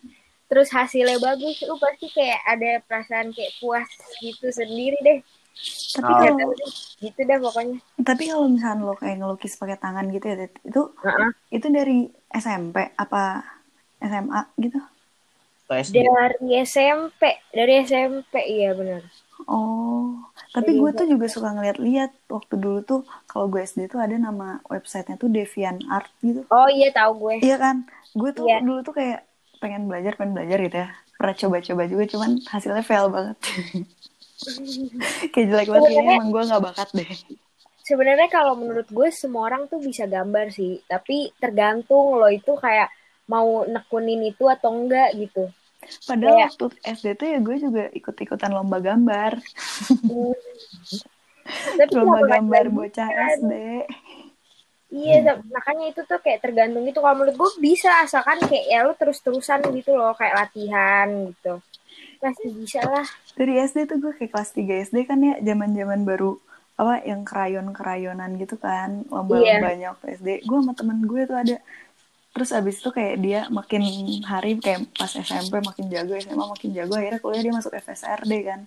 terus 0.50 0.68
hasilnya 0.74 1.18
bagus 1.22 1.62
lu 1.62 1.78
pasti 1.78 2.10
kayak 2.10 2.40
ada 2.42 2.82
perasaan 2.82 3.30
kayak 3.30 3.54
puas 3.62 3.86
gitu 4.18 4.50
sendiri 4.50 4.98
deh 5.02 5.18
Tapi 5.90 6.06
Oh. 6.06 6.18
Nggak 6.20 6.34
kalau 6.38 6.56
gitu 7.00 7.20
deh 7.24 7.38
pokoknya 7.38 7.76
tapi 8.00 8.22
kalau 8.26 8.46
misalnya 8.46 8.82
lo 8.82 8.94
kayak 8.94 9.16
ngelukis 9.18 9.56
pakai 9.56 9.76
tangan 9.76 10.06
gitu 10.08 10.24
ya, 10.24 10.36
itu 10.46 10.82
Heeh. 11.00 11.30
itu 11.50 11.66
dari 11.68 11.98
SMP 12.30 12.76
apa 12.94 13.44
SMA 13.98 14.40
gitu? 14.56 14.78
SD. 15.68 16.02
dari 16.02 16.50
SMP 16.60 17.20
dari 17.50 17.72
SMP 17.80 18.34
iya 18.44 18.72
benar 18.72 19.02
Oh, 19.48 20.20
tapi 20.52 20.76
gue 20.76 20.90
tuh 20.92 21.08
juga 21.08 21.24
suka 21.24 21.48
ngeliat-liat 21.50 22.12
waktu 22.28 22.54
dulu 22.60 22.78
tuh 22.82 23.00
kalau 23.24 23.48
gue 23.48 23.62
SD 23.62 23.88
tuh 23.88 23.96
ada 23.96 24.12
nama 24.12 24.60
websitenya 24.68 25.16
tuh 25.16 25.32
Deviant 25.32 25.80
Art 25.88 26.12
gitu. 26.20 26.44
oh 26.46 26.68
iya 26.68 26.92
tahu 26.92 27.16
gue 27.16 27.34
Iya 27.40 27.56
kan? 27.56 27.76
Gue 28.12 28.36
tuh 28.36 28.44
Iya. 28.44 28.60
dulu 28.60 28.82
tuh 28.82 28.92
kayak 28.92 29.24
pengen 29.56 29.88
belajar, 29.88 30.12
pengen 30.14 30.36
belajar 30.36 30.58
gitu 30.60 30.76
ya. 30.76 30.88
Pernah 31.16 31.36
coba-coba 31.36 31.82
juga, 31.88 32.04
cuman 32.08 32.30
hasilnya 32.48 32.84
fail 32.84 33.08
banget. 33.08 33.36
kayak 35.28 35.46
jelek 35.46 35.68
banget, 35.68 35.82
Sebenarnya- 35.86 36.16
emang 36.16 36.28
gue 36.28 36.42
gak 36.46 36.62
bakat 36.62 36.88
deh. 36.92 37.10
sebenarnya 37.80 38.28
kalau 38.28 38.54
menurut 38.54 38.86
gue 38.86 39.08
semua 39.10 39.42
orang 39.44 39.66
tuh 39.66 39.78
bisa 39.78 40.06
gambar 40.06 40.48
sih 40.48 40.78
tapi 40.84 41.32
tergantung 41.36 42.14
lo 42.14 42.26
itu 42.26 42.54
kayak 42.54 42.86
mau 43.26 43.62
nekunin 43.64 44.22
itu 44.24 44.46
atau 44.46 44.70
enggak 44.72 45.10
gitu 45.14 45.50
Padahal 46.04 46.36
Kayak- 46.36 46.50
waktu 46.52 46.64
SD 46.92 47.06
tuh 47.14 47.26
ya 47.26 47.38
gue 47.40 47.56
juga 47.58 47.84
ikut-ikutan 47.90 48.52
lomba 48.52 48.78
gambar. 48.78 49.32
tapi 51.72 51.92
Lomba 51.96 52.20
gambar 52.28 52.64
nggak 52.64 52.76
bocah 52.76 53.08
bisa? 53.08 53.24
SD. 53.34 53.52
Iya, 54.90 55.16
ta- 55.24 55.42
makanya 55.46 55.84
itu 55.88 56.02
tuh 56.02 56.18
kayak 56.18 56.42
tergantung 56.42 56.82
gitu. 56.82 56.98
Kalau 56.98 57.16
menurut 57.16 57.32
gue 57.32 57.50
bisa, 57.62 58.02
asalkan 58.02 58.42
kayak 58.42 58.66
ya 58.66 58.82
lu 58.82 58.92
terus-terusan 58.92 59.62
gitu 59.72 59.94
loh, 59.94 60.12
kayak 60.12 60.34
latihan 60.36 61.06
gitu. 61.30 61.62
Pasti 62.20 62.48
bisa 62.52 62.84
lah. 62.84 63.08
Dari 63.34 63.56
SD 63.64 63.88
tuh 63.88 63.96
gue 63.98 64.12
kayak 64.12 64.30
kelas 64.36 64.50
3 64.52 64.84
SD 64.92 64.96
kan 65.08 65.18
ya, 65.24 65.34
zaman-zaman 65.40 66.04
baru 66.04 66.36
apa 66.80 67.04
yang 67.04 67.24
kerayon-kerayonan 67.28 68.40
gitu 68.40 68.56
kan, 68.56 69.04
lomba-lombanya 69.08 69.96
waktu 69.96 70.16
SD. 70.20 70.28
Gue 70.48 70.58
sama 70.64 70.72
temen 70.72 71.04
gue 71.04 71.22
tuh 71.24 71.36
ada. 71.36 71.56
Terus 72.30 72.50
abis 72.54 72.78
itu 72.78 72.90
kayak 72.94 73.16
dia 73.20 73.40
makin 73.50 73.82
hari 74.22 74.56
kayak 74.60 74.86
pas 74.94 75.10
SMP 75.12 75.60
makin 75.60 75.90
jago, 75.90 76.14
SMA 76.16 76.44
makin 76.46 76.70
jago, 76.72 76.94
akhirnya 76.96 77.20
kuliah 77.20 77.42
dia 77.42 77.54
masuk 77.56 77.72
FSRD 77.74 78.32
kan. 78.46 78.60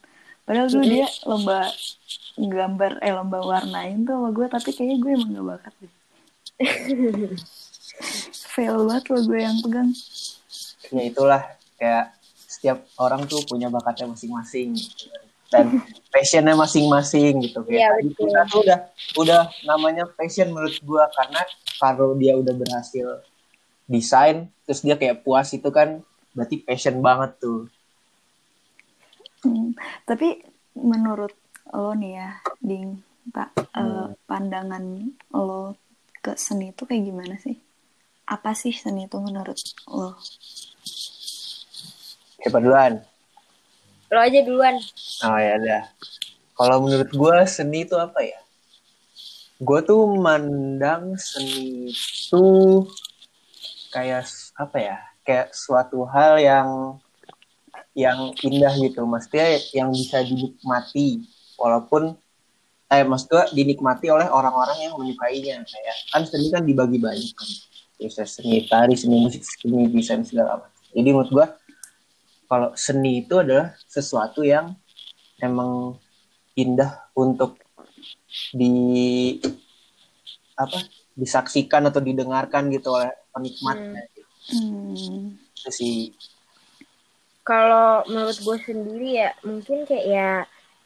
Padahal 0.44 0.68
dulu 0.68 0.84
dia 0.84 1.08
lomba 1.24 1.72
gambar, 2.36 2.92
eh 3.00 3.14
lomba 3.16 3.40
warnain 3.40 4.04
tuh 4.04 4.20
sama 4.20 4.30
gue, 4.36 4.46
tapi 4.52 4.70
kayaknya 4.76 4.98
gue 5.00 5.12
emang 5.16 5.30
gak 5.32 5.48
bakat 5.48 5.74
deh. 5.80 5.94
Fail 8.54 8.78
banget 8.86 9.06
loh 9.10 9.22
gue 9.26 9.40
yang 9.40 9.58
pegang. 9.64 9.90
ya 10.94 11.02
itulah 11.10 11.42
kayak 11.80 12.14
setiap 12.64 12.88
orang 12.96 13.28
tuh 13.28 13.44
punya 13.44 13.68
bakatnya 13.68 14.08
masing-masing 14.16 14.72
dan 15.52 15.84
passionnya 16.08 16.56
masing-masing 16.56 17.44
gitu 17.44 17.60
kayak 17.68 17.92
tadi 17.92 18.08
betul. 18.08 18.24
kita 18.32 18.42
tuh 18.48 18.60
udah 18.64 18.80
udah 19.20 19.42
namanya 19.68 20.08
passion 20.16 20.48
menurut 20.56 20.80
gua 20.88 21.12
karena 21.12 21.44
kalau 21.76 22.16
dia 22.16 22.40
udah 22.40 22.56
berhasil 22.56 23.20
desain 23.84 24.48
terus 24.64 24.80
dia 24.80 24.96
kayak 24.96 25.28
puas 25.28 25.52
itu 25.52 25.68
kan 25.68 26.00
berarti 26.32 26.64
passion 26.64 27.04
banget 27.04 27.36
tuh 27.44 27.68
Hmm, 29.44 29.76
tapi 30.08 30.40
menurut 30.80 31.36
lo 31.76 31.92
nih 32.00 32.16
ya, 32.16 32.30
Ding, 32.64 33.04
Pak, 33.28 33.52
eh, 33.60 34.08
pandangan 34.24 34.84
lo 35.36 35.76
ke 36.24 36.40
seni 36.40 36.72
itu 36.72 36.88
kayak 36.88 37.04
gimana 37.04 37.36
sih? 37.36 37.60
Apa 38.24 38.56
sih 38.56 38.72
seni 38.72 39.12
itu 39.12 39.20
menurut 39.20 39.60
lo? 39.92 40.16
Siapa 42.44 42.60
duluan? 42.60 43.00
Lo 44.12 44.20
aja 44.20 44.40
duluan. 44.44 44.76
oh 45.24 45.40
ya 45.40 45.56
udah. 45.58 45.84
Kalau 46.54 46.78
menurut 46.86 47.10
gua 47.16 47.48
seni 47.48 47.88
itu 47.88 47.96
apa 47.96 48.20
ya? 48.22 48.38
Gue 49.64 49.80
tuh 49.80 50.04
memandang 50.12 51.16
seni 51.16 51.90
itu 51.90 52.46
kayak 53.96 54.28
apa 54.60 54.78
ya? 54.78 54.98
Kayak 55.24 55.56
suatu 55.56 56.04
hal 56.04 56.36
yang 56.38 56.70
yang 57.96 58.36
indah 58.44 58.76
gitu. 58.76 59.08
Maksudnya 59.08 59.58
yang 59.72 59.90
bisa 59.96 60.20
dinikmati. 60.20 61.24
Walaupun 61.56 62.20
eh 62.92 63.02
maksud 63.08 63.32
gue 63.32 63.44
dinikmati 63.56 64.12
oleh 64.12 64.28
orang-orang 64.28 64.78
yang 64.84 64.94
menyukainya. 65.00 65.64
Kayak 65.64 65.96
kan 66.12 66.22
seni 66.28 66.52
kan 66.52 66.68
dibagi 66.68 67.00
banyak 67.00 67.32
kan. 67.34 67.50
Bisa 67.98 68.28
seni 68.28 68.68
tari 68.68 69.00
seni 69.00 69.24
musik 69.24 69.42
seni 69.48 69.88
desain 69.90 70.22
segala 70.28 70.60
macam. 70.60 70.84
Jadi 70.94 71.10
menurut 71.10 71.32
gue 71.32 71.46
kalau 72.48 72.70
seni 72.78 73.26
itu 73.26 73.40
adalah 73.40 73.74
sesuatu 73.88 74.44
yang 74.46 74.76
emang 75.42 75.98
indah 76.54 77.10
untuk 77.18 77.58
di 78.54 78.74
apa 80.54 80.86
disaksikan 81.18 81.90
atau 81.90 82.02
didengarkan 82.02 82.70
gitu 82.70 82.94
oleh 82.94 83.10
penikmatnya 83.34 84.06
Hmm, 84.52 85.40
itu 85.40 85.72
sih 85.72 85.98
Kalau 87.44 88.08
menurut 88.08 88.40
gue 88.40 88.58
sendiri 88.64 89.20
ya, 89.20 89.36
mungkin 89.44 89.84
kayak 89.84 90.06
ya 90.08 90.32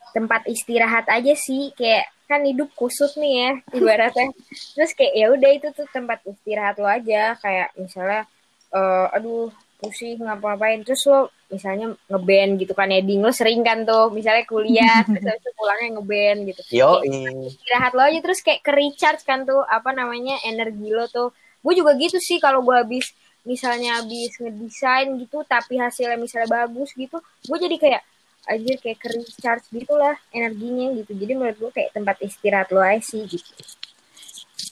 tempat 0.10 0.42
istirahat 0.50 1.06
aja 1.06 1.38
sih. 1.38 1.70
Kayak 1.78 2.10
kan 2.26 2.42
hidup 2.42 2.74
kusut 2.74 3.14
nih 3.14 3.34
ya, 3.38 3.52
ibaratnya. 3.78 4.34
Terus 4.74 4.92
kayak 4.98 5.14
ya 5.14 5.26
udah 5.38 5.52
itu 5.54 5.68
tuh 5.78 5.86
tempat 5.94 6.26
istirahat 6.26 6.82
lo 6.82 6.90
aja. 6.90 7.38
Kayak 7.38 7.78
misalnya, 7.78 8.26
eh, 8.74 9.06
aduh 9.14 9.54
pusing 9.78 10.18
ngapa-ngapain. 10.18 10.82
Terus 10.82 11.06
lo 11.06 11.30
misalnya 11.48 11.96
ngeband 12.12 12.52
gitu 12.60 12.74
kan 12.76 12.92
ya. 12.92 13.00
Lo 13.04 13.32
sering 13.32 13.64
kan 13.64 13.88
tuh, 13.88 14.12
misalnya 14.12 14.44
kuliah, 14.44 15.04
terus 15.08 15.24
habis 15.24 15.44
itu 15.44 15.52
pulangnya 15.56 15.90
ngeband 16.00 16.40
gitu. 16.52 16.62
yo 16.76 17.02
Kayak 17.02 17.56
istirahat 17.56 17.92
lo 17.96 18.04
aja 18.04 18.20
terus 18.20 18.40
kayak 18.44 18.62
ke 18.64 18.72
recharge 18.72 19.24
kan 19.24 19.48
tuh 19.48 19.64
apa 19.64 19.90
namanya 19.96 20.38
energi 20.44 20.90
lo 20.92 21.08
tuh 21.08 21.32
gue 21.68 21.74
juga 21.74 21.92
gitu 22.00 22.16
sih 22.22 22.40
kalau 22.40 22.64
gue 22.64 22.76
habis 22.80 23.12
misalnya 23.44 24.04
habis 24.04 24.36
ngedesain 24.40 25.08
gitu 25.20 25.44
tapi 25.48 25.80
hasilnya 25.80 26.20
misalnya 26.20 26.48
bagus 26.48 26.96
gitu 26.96 27.20
gue 27.20 27.58
jadi 27.60 27.76
kayak 27.76 28.04
aja 28.48 28.74
kayak 28.80 29.00
ke 29.04 29.08
recharge 29.12 29.66
gitu 29.76 29.94
lah 29.96 30.16
energinya 30.32 30.96
gitu 31.04 31.12
jadi 31.16 31.32
menurut 31.36 31.58
gue 31.60 31.72
kayak 31.76 31.92
tempat 31.92 32.16
istirahat 32.24 32.72
lo 32.72 32.80
aja 32.80 33.04
sih 33.04 33.24
gitu 33.28 33.52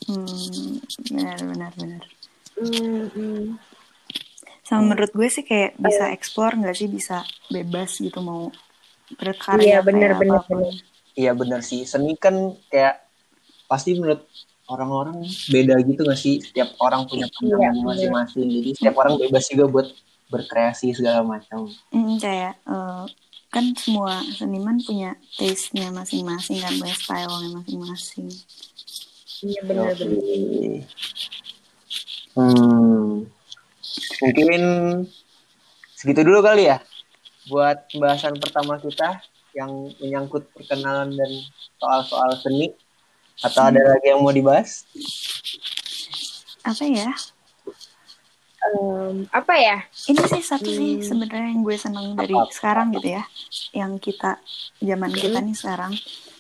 hmm, 0.08 0.80
benar, 1.12 1.40
benar, 1.44 1.72
benar. 1.76 2.04
Hmm, 2.56 3.08
hmm. 3.12 3.46
Sama 4.66 4.82
menurut 4.92 5.14
gue 5.14 5.30
sih 5.30 5.46
kayak 5.46 5.78
bisa 5.78 6.10
explore 6.10 6.58
nggak 6.58 6.74
sih, 6.74 6.90
bisa 6.90 7.22
bebas 7.48 7.96
gitu 7.96 8.18
mau 8.20 8.50
berkarya 9.14 9.62
Iya, 9.62 9.80
benar, 9.80 10.12
kayak 10.12 10.20
benar, 10.20 10.40
apa 10.42 10.48
pun. 10.48 10.58
benar. 10.60 10.74
iya 11.16 11.32
benar 11.32 11.62
sih 11.62 11.86
seni 11.86 12.18
kan 12.18 12.36
kayak 12.68 13.06
pasti 13.66 13.94
menurut 13.94 14.26
orang-orang 14.66 15.22
beda 15.48 15.78
gitu 15.80 16.02
gak 16.04 16.18
sih 16.18 16.42
setiap 16.42 16.74
orang 16.78 17.06
punya 17.06 17.30
pandangan 17.30 17.72
Iya, 17.72 17.86
masing-masing 17.86 18.46
jadi 18.52 18.70
setiap 18.74 18.96
orang 18.98 19.16
bebas 19.16 19.46
juga 19.48 19.66
buat 19.70 19.88
berkreasi 20.28 20.92
segala 20.92 21.22
macam 21.22 21.70
Hmm, 21.88 22.18
kayak 22.18 22.58
eh, 22.66 23.04
kan 23.48 23.66
semua 23.78 24.20
seniman 24.28 24.76
punya 24.82 25.16
taste-nya 25.32 25.88
masing-masing 25.90 26.60
kan, 26.60 26.74
punya 26.76 26.96
style-nya 26.98 27.50
masing-masing. 27.56 28.28
iya 29.42 29.62
benar 29.64 29.94
benar 29.94 30.20
Oke. 30.20 30.84
Hmm. 32.36 33.30
Mungkin 34.22 34.62
segitu 35.96 36.22
dulu 36.22 36.40
kali 36.40 36.68
ya 36.68 36.80
buat 37.46 37.86
pembahasan 37.94 38.36
pertama 38.36 38.76
kita 38.78 39.22
yang 39.54 39.72
menyangkut 39.98 40.50
perkenalan 40.52 41.14
dan 41.14 41.32
soal-soal 41.78 42.36
seni. 42.38 42.74
Atau 43.38 43.68
ada 43.68 43.78
lagi 43.78 44.08
yang 44.10 44.24
mau 44.24 44.32
dibahas? 44.32 44.88
Apa 46.64 46.84
ya? 46.84 47.12
Em, 48.66 49.30
apa 49.30 49.54
ya 49.54 49.78
Ini 50.10 50.18
sih 50.26 50.42
satu 50.42 50.66
sih 50.66 50.98
Hmm. 50.98 51.06
sebenarnya 51.06 51.54
yang 51.54 51.62
gue 51.62 51.78
seneng 51.78 52.18
dari 52.18 52.34
Apa? 52.34 52.50
sekarang 52.50 52.96
gitu 52.96 53.14
ya. 53.14 53.24
Yang 53.72 53.92
kita 54.02 54.40
zaman 54.80 55.12
Hmm. 55.12 55.20
kita 55.20 55.38
nih 55.40 55.54
sekarang 55.54 55.94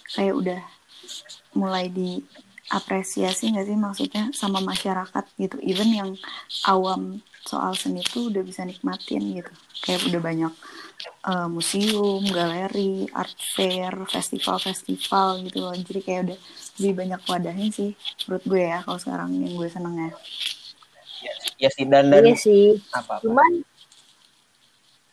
kayak 0.09 0.33
udah 0.33 0.61
mulai 1.53 1.85
diapresiasi 1.87 3.53
nggak 3.53 3.67
sih 3.67 3.77
maksudnya 3.77 4.23
sama 4.33 4.57
masyarakat 4.59 5.23
gitu. 5.37 5.59
Even 5.61 5.91
yang 5.93 6.09
awam 6.65 7.21
soal 7.45 7.77
seni 7.77 8.01
tuh 8.01 8.33
udah 8.33 8.41
bisa 8.41 8.65
nikmatin 8.65 9.37
gitu. 9.37 9.51
Kayak 9.85 10.01
udah 10.09 10.21
banyak 10.21 10.53
eh, 11.23 11.47
museum, 11.47 12.25
galeri, 12.27 13.05
art 13.13 13.37
fair, 13.55 13.93
festival-festival 14.09 15.45
gitu 15.45 15.57
loh. 15.61 15.73
Jadi 15.77 15.99
kayak 16.01 16.21
udah 16.29 16.39
lebih 16.75 16.93
banyak 16.97 17.21
wadahnya 17.23 17.67
sih 17.71 17.89
menurut 18.25 18.43
gue 18.43 18.61
ya 18.65 18.79
kalau 18.81 18.99
sekarang 18.99 19.29
yang 19.37 19.53
gue 19.53 19.69
seneng 19.69 19.95
ya. 19.95 20.09
Ya 21.57 21.69
sih 21.71 21.85
dan 21.87 22.11
dan 22.11 22.21
iya 22.27 22.35
sih 22.35 22.75
apa? 22.91 23.23
cuman 23.23 23.63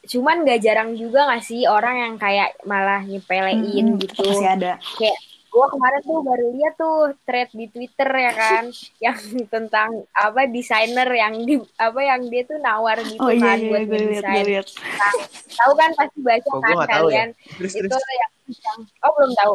cuman 0.03 0.43
gak 0.43 0.61
jarang 0.61 0.99
juga 0.99 1.31
gak 1.31 1.47
sih 1.47 1.62
orang 1.71 1.95
yang 2.03 2.15
kayak 2.19 2.59
malah 2.67 3.07
nyepelein 3.07 3.95
Hmm, 3.95 4.03
gitu 4.03 4.27
masih 4.27 4.51
ada. 4.51 4.73
kayak 4.99 5.19
gue 5.53 5.67
kemarin 5.69 6.01
tuh 6.01 6.19
baru 6.25 6.47
lihat 6.57 6.75
tuh 6.81 7.13
thread 7.29 7.53
di 7.53 7.69
Twitter 7.69 8.09
ya 8.09 8.33
kan, 8.33 8.65
yang 9.05 9.19
tentang 9.53 10.09
apa 10.17 10.49
desainer 10.49 11.09
yang 11.13 11.45
di 11.45 11.61
apa 11.77 12.01
yang 12.01 12.25
dia 12.33 12.43
tuh 12.49 12.57
nawar 12.57 12.97
gitu 13.05 13.21
Oh 13.21 13.29
iya 13.29 13.53
kan 13.53 13.59
iya 13.61 13.69
buat 13.69 13.83
gue 13.85 14.01
liat 14.01 14.25
liat. 14.49 14.67
Nah, 14.81 15.15
tahu 15.53 15.73
kan 15.77 15.91
pasti 15.93 16.19
baca 16.25 16.49
gue 16.49 16.61
kan 16.65 16.73
ya? 16.73 16.87
kalian 16.89 17.29
Terus 17.61 17.73
itu 17.77 17.93
terus. 17.93 18.05
yang, 18.17 18.33
yang 18.49 18.79
oh 19.05 19.13
belum 19.13 19.33
tahu. 19.37 19.55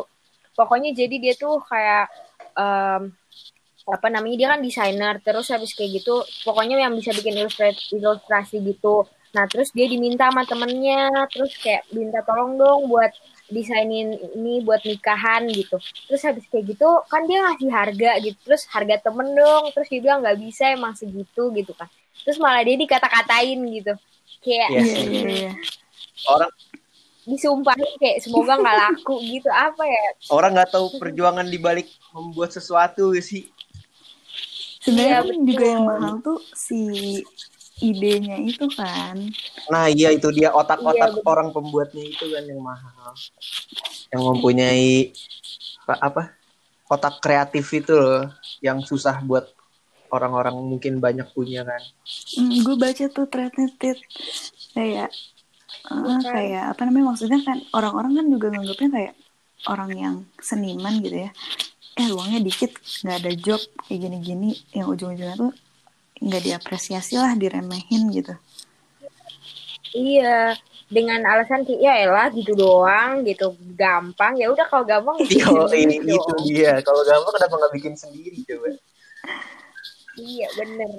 Pokoknya 0.53 0.89
jadi 0.93 1.15
dia 1.17 1.33
tuh 1.37 1.61
kayak 1.65 2.09
em, 2.57 3.13
apa 3.87 4.07
namanya 4.11 4.35
dia 4.35 4.47
kan 4.51 4.59
desainer 4.59 5.15
terus 5.23 5.47
habis 5.47 5.71
kayak 5.71 6.03
gitu 6.03 6.19
pokoknya 6.43 6.75
yang 6.75 6.91
bisa 6.91 7.15
bikin 7.15 7.39
ilustrasi 7.39 7.95
ilustrasi 7.95 8.59
gitu 8.59 9.07
nah 9.31 9.47
terus 9.47 9.71
dia 9.71 9.87
diminta 9.87 10.27
sama 10.27 10.43
temennya 10.43 11.07
terus 11.31 11.55
kayak 11.55 11.87
minta 11.95 12.19
tolong 12.27 12.59
dong 12.59 12.91
buat 12.91 13.15
desainin 13.47 14.15
ini 14.35 14.59
buat 14.63 14.83
nikahan 14.83 15.47
gitu. 15.51 15.79
Terus 16.07 16.21
habis 16.23 16.43
kayak 16.51 16.75
gitu 16.75 16.87
kan 17.07 17.23
dia 17.25 17.43
ngasih 17.47 17.69
harga 17.71 18.11
gitu. 18.23 18.37
Terus 18.43 18.63
harga 18.71 18.95
temen 19.09 19.27
dong. 19.33 19.71
Terus 19.75 19.87
dia 19.87 19.99
bilang 20.03 20.19
nggak 20.23 20.37
bisa 20.39 20.63
emang 20.71 20.93
segitu 20.93 21.51
gitu 21.55 21.71
kan. 21.75 21.87
Terus 22.23 22.37
malah 22.39 22.63
dia 22.63 22.75
dikata-katain 22.75 23.59
gitu. 23.71 23.93
Kayak 24.43 24.69
Iya. 24.71 24.79
Iya 24.83 24.83
sih. 24.83 25.05
iya. 25.23 25.51
Orang 26.27 26.51
disumpahin 27.27 27.91
kayak 27.99 28.23
semoga 28.23 28.55
nggak 28.55 28.77
laku 28.77 29.15
gitu. 29.23 29.49
Apa 29.51 29.83
ya? 29.83 30.03
Orang 30.31 30.55
nggak 30.55 30.71
tahu 30.71 30.95
perjuangan 30.95 31.47
di 31.47 31.59
balik 31.59 31.87
membuat 32.15 32.55
sesuatu 32.55 33.11
sih. 33.19 33.51
Sebenarnya 34.79 35.19
kan 35.27 35.39
juga 35.43 35.65
yang 35.67 35.83
mahal 35.83 36.13
tuh 36.23 36.39
si 36.55 36.79
idenya 37.81 38.37
itu 38.41 38.65
kan. 38.73 39.17
Nah 39.71 39.85
iya 39.91 40.09
itu 40.15 40.27
dia 40.33 40.49
Iya, 40.49 40.57
otak-otak 40.61 41.11
betul. 41.17 41.29
orang 41.31 41.47
pembuatnya 41.55 42.03
itu 42.03 42.25
kan 42.33 42.43
yang 42.45 42.61
mahal. 42.63 43.13
Yang 44.13 44.23
mempunyai 44.23 44.89
apa, 45.85 45.95
apa 46.01 46.21
otak 46.87 47.19
kreatif 47.23 47.65
itu 47.75 47.93
loh 47.93 48.31
yang 48.63 48.79
susah 48.83 49.19
buat 49.23 49.45
orang-orang 50.11 50.55
mungkin 50.57 51.03
banyak 51.03 51.27
punya 51.35 51.61
kan. 51.67 51.81
Hmm, 52.39 52.63
gue 52.63 52.75
baca 52.79 53.05
tuh 53.11 53.27
threadnya 53.27 53.67
tit 53.79 53.99
kayak 54.75 55.09
eh, 55.91 56.19
kayak 56.23 56.63
apa 56.75 56.81
namanya 56.87 57.05
maksudnya 57.13 57.39
kan 57.43 57.57
orang-orang 57.75 58.11
kan 58.23 58.25
juga 58.31 58.47
nganggapnya 58.53 58.89
kayak 58.95 59.13
orang 59.67 59.91
yang 59.95 60.15
seniman 60.39 61.01
gitu 61.03 61.27
ya 61.27 61.31
eh 61.97 62.09
uangnya 62.13 62.39
dikit 62.45 62.71
nggak 63.03 63.17
ada 63.25 63.31
job 63.35 63.61
kayak 63.89 63.99
gini-gini 64.05 64.53
yang 64.77 64.87
ujung-ujungnya 64.93 65.35
tuh 65.35 65.51
nggak 66.21 66.43
diapresiasi 66.43 67.15
lah 67.17 67.33
diremehin 67.37 68.09
gitu. 68.13 68.33
Iya, 69.95 70.57
dengan 70.87 71.23
alasan 71.25 71.63
ya 71.67 71.99
elah 72.03 72.29
gitu 72.31 72.53
doang 72.53 73.23
gitu. 73.23 73.55
Gampang 73.75 74.35
ya 74.37 74.51
udah 74.51 74.65
kalau 74.67 74.85
gampang 74.85 75.15
bikin 75.23 75.41
ini 75.47 75.95
sendiri 76.03 76.15
itu 76.15 76.33
dia. 76.43 76.73
Kalau 76.83 77.01
gampang 77.03 77.33
kenapa 77.35 77.53
nggak 77.55 77.73
bikin 77.75 77.93
sendiri 77.95 78.37
coba? 78.45 78.69
iya 80.17 80.49
bener. 80.57 80.89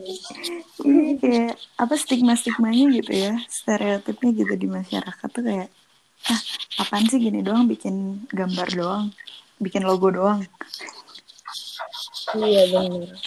Iya 0.87 1.13
kayak 1.19 1.55
apa 1.75 1.95
stigma-stigmanya 1.99 2.87
gitu 3.03 3.13
ya 3.19 3.35
stereotipnya 3.51 4.31
gitu 4.31 4.55
di 4.55 4.69
masyarakat 4.71 5.29
tuh 5.35 5.43
kayak 5.43 5.69
ah 6.31 6.41
apaan 6.87 7.07
sih 7.11 7.19
gini 7.19 7.43
doang 7.43 7.67
bikin 7.67 8.23
gambar 8.31 8.69
doang 8.79 9.07
bikin 9.59 9.83
logo 9.83 10.15
doang. 10.15 10.47
Iya 12.39 12.63
bener 12.71 13.19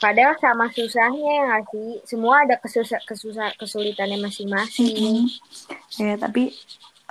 padahal 0.00 0.34
sama 0.40 0.66
susahnya 0.72 1.30
ya 1.30 1.42
nggak 1.46 1.64
sih? 1.70 1.90
Semua 2.08 2.42
ada 2.42 2.56
kesusah 2.58 3.00
kesusah 3.04 3.54
kesulitannya 3.60 4.18
masing-masing. 4.18 5.28
Mm-mm. 5.28 5.28
ya 6.00 6.16
tapi 6.16 6.50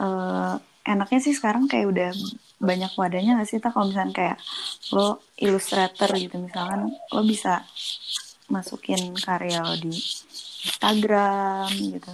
eh, 0.01 0.55
enaknya 0.89 1.19
sih 1.21 1.37
sekarang 1.37 1.69
kayak 1.69 1.87
udah 1.93 2.11
banyak 2.59 2.91
wadahnya 2.99 3.39
gak 3.39 3.47
sih 3.47 3.59
tak 3.63 3.71
kalau 3.71 3.87
misalnya 3.87 4.11
kayak 4.11 4.37
lo 4.91 5.23
ilustrator 5.39 6.11
gitu 6.19 6.35
misalkan 6.43 6.91
lo 6.91 7.21
bisa 7.23 7.63
masukin 8.51 9.15
karya 9.15 9.63
lo 9.63 9.79
di 9.79 9.95
Instagram 10.67 11.71
gitu 11.71 12.11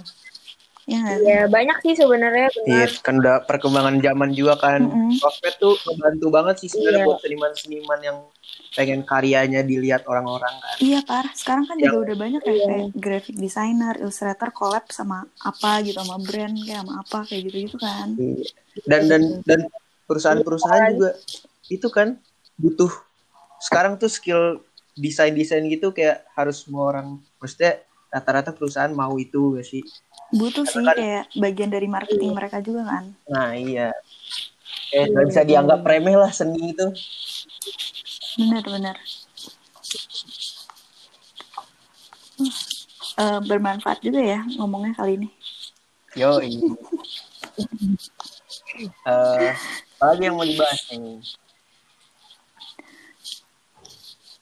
ya 0.86 1.02
nggak 1.02 1.18
sih? 1.18 1.26
ya 1.26 1.40
banyak 1.46 1.76
sih 1.82 1.94
sebenarnya 1.94 2.46
Iya, 2.46 2.62
benar 2.62 2.90
kan 3.02 3.14
udah 3.18 3.36
perkembangan 3.42 3.96
zaman 3.98 4.30
juga 4.30 4.54
kan. 4.56 4.80
Sosmed 5.12 5.54
tuh 5.58 5.74
membantu 5.84 6.26
banget 6.30 6.56
sih 6.62 6.68
sebenarnya 6.70 7.02
Iya. 7.02 7.06
buat 7.06 7.18
seniman-seniman 7.20 8.00
yang 8.00 8.18
pengen 8.72 9.00
karyanya 9.02 9.60
dilihat 9.60 10.06
orang-orang 10.06 10.54
kan. 10.54 10.76
Iya 10.78 11.00
parah. 11.02 11.32
Sekarang 11.34 11.64
kan 11.64 11.74
Yang- 11.76 11.90
juga 11.90 11.98
udah 12.06 12.16
banyak 12.16 12.40
kayak, 12.40 12.54
Iya. 12.56 12.66
kayak 12.68 12.88
graphic 12.94 13.36
designer, 13.36 13.94
illustrator 13.98 14.48
collab 14.50 14.86
sama 14.88 15.18
apa 15.42 15.82
gitu 15.82 15.98
sama 15.98 16.16
brand 16.18 16.54
kayak 16.56 16.80
sama 16.80 16.92
apa 17.02 17.18
kayak 17.26 17.42
gitu-gitu 17.44 17.76
kan. 17.76 18.08
Iya. 18.14 18.46
Dan 18.86 19.00
dan 19.10 19.22
dan 19.42 19.60
perusahaan-perusahaan 20.06 20.94
juga 20.94 21.10
itu 21.66 21.88
kan 21.90 22.14
butuh 22.54 22.92
sekarang 23.58 23.98
tuh 23.98 24.06
skill 24.06 24.62
desain-desain 24.94 25.66
gitu 25.66 25.90
kayak 25.90 26.24
harus 26.32 26.62
semua 26.62 26.88
orang 26.88 27.06
maksudnya 27.36 27.82
rata-rata 28.06 28.48
perusahaan 28.48 28.88
mau 28.88 29.18
itu 29.18 29.58
gak 29.58 29.66
sih? 29.66 29.82
Butuh 30.34 30.66
sih 30.66 30.82
kan- 30.82 30.98
kayak 30.98 31.24
bagian 31.38 31.70
dari 31.70 31.86
marketing 31.86 32.34
mereka 32.34 32.58
juga 32.58 32.82
kan. 32.86 33.04
Nah 33.30 33.54
iya. 33.54 33.94
Eh 34.90 35.06
nggak 35.06 35.26
bisa 35.30 35.42
dianggap 35.46 35.86
remeh 35.86 36.16
lah 36.18 36.30
seni 36.34 36.74
itu. 36.74 36.86
Benar-benar. 38.36 38.96
Uh, 43.16 43.22
eh, 43.22 43.40
bermanfaat 43.48 44.04
juga 44.04 44.20
ya 44.20 44.40
ngomongnya 44.60 44.92
kali 44.98 45.16
ini. 45.16 45.28
Yo 46.16 46.40
ini. 46.42 46.60
Eh, 49.06 49.52
apa 49.96 50.04
lagi 50.12 50.22
yang 50.28 50.36
mau 50.36 50.44
dibahas 50.44 50.80
nih? 50.92 51.20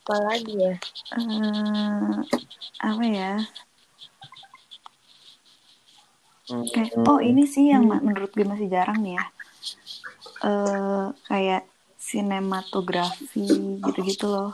apa 0.05 0.21
lagi 0.21 0.53
ya 0.53 0.75
Eh, 1.17 2.13
apa 2.85 3.05
ya? 3.09 3.33
Hmm. 6.45 6.67
Kayak, 6.69 6.93
oh 7.09 7.21
ini 7.25 7.49
sih 7.49 7.73
yang 7.73 7.89
menurut 7.89 8.31
gue 8.33 8.45
masih 8.45 8.69
jarang 8.69 9.01
nih 9.01 9.17
ya. 9.17 9.25
Eh 10.45 11.07
kayak 11.29 11.63
sinematografi 11.97 13.81
gitu-gitu 13.81 14.29
loh. 14.29 14.53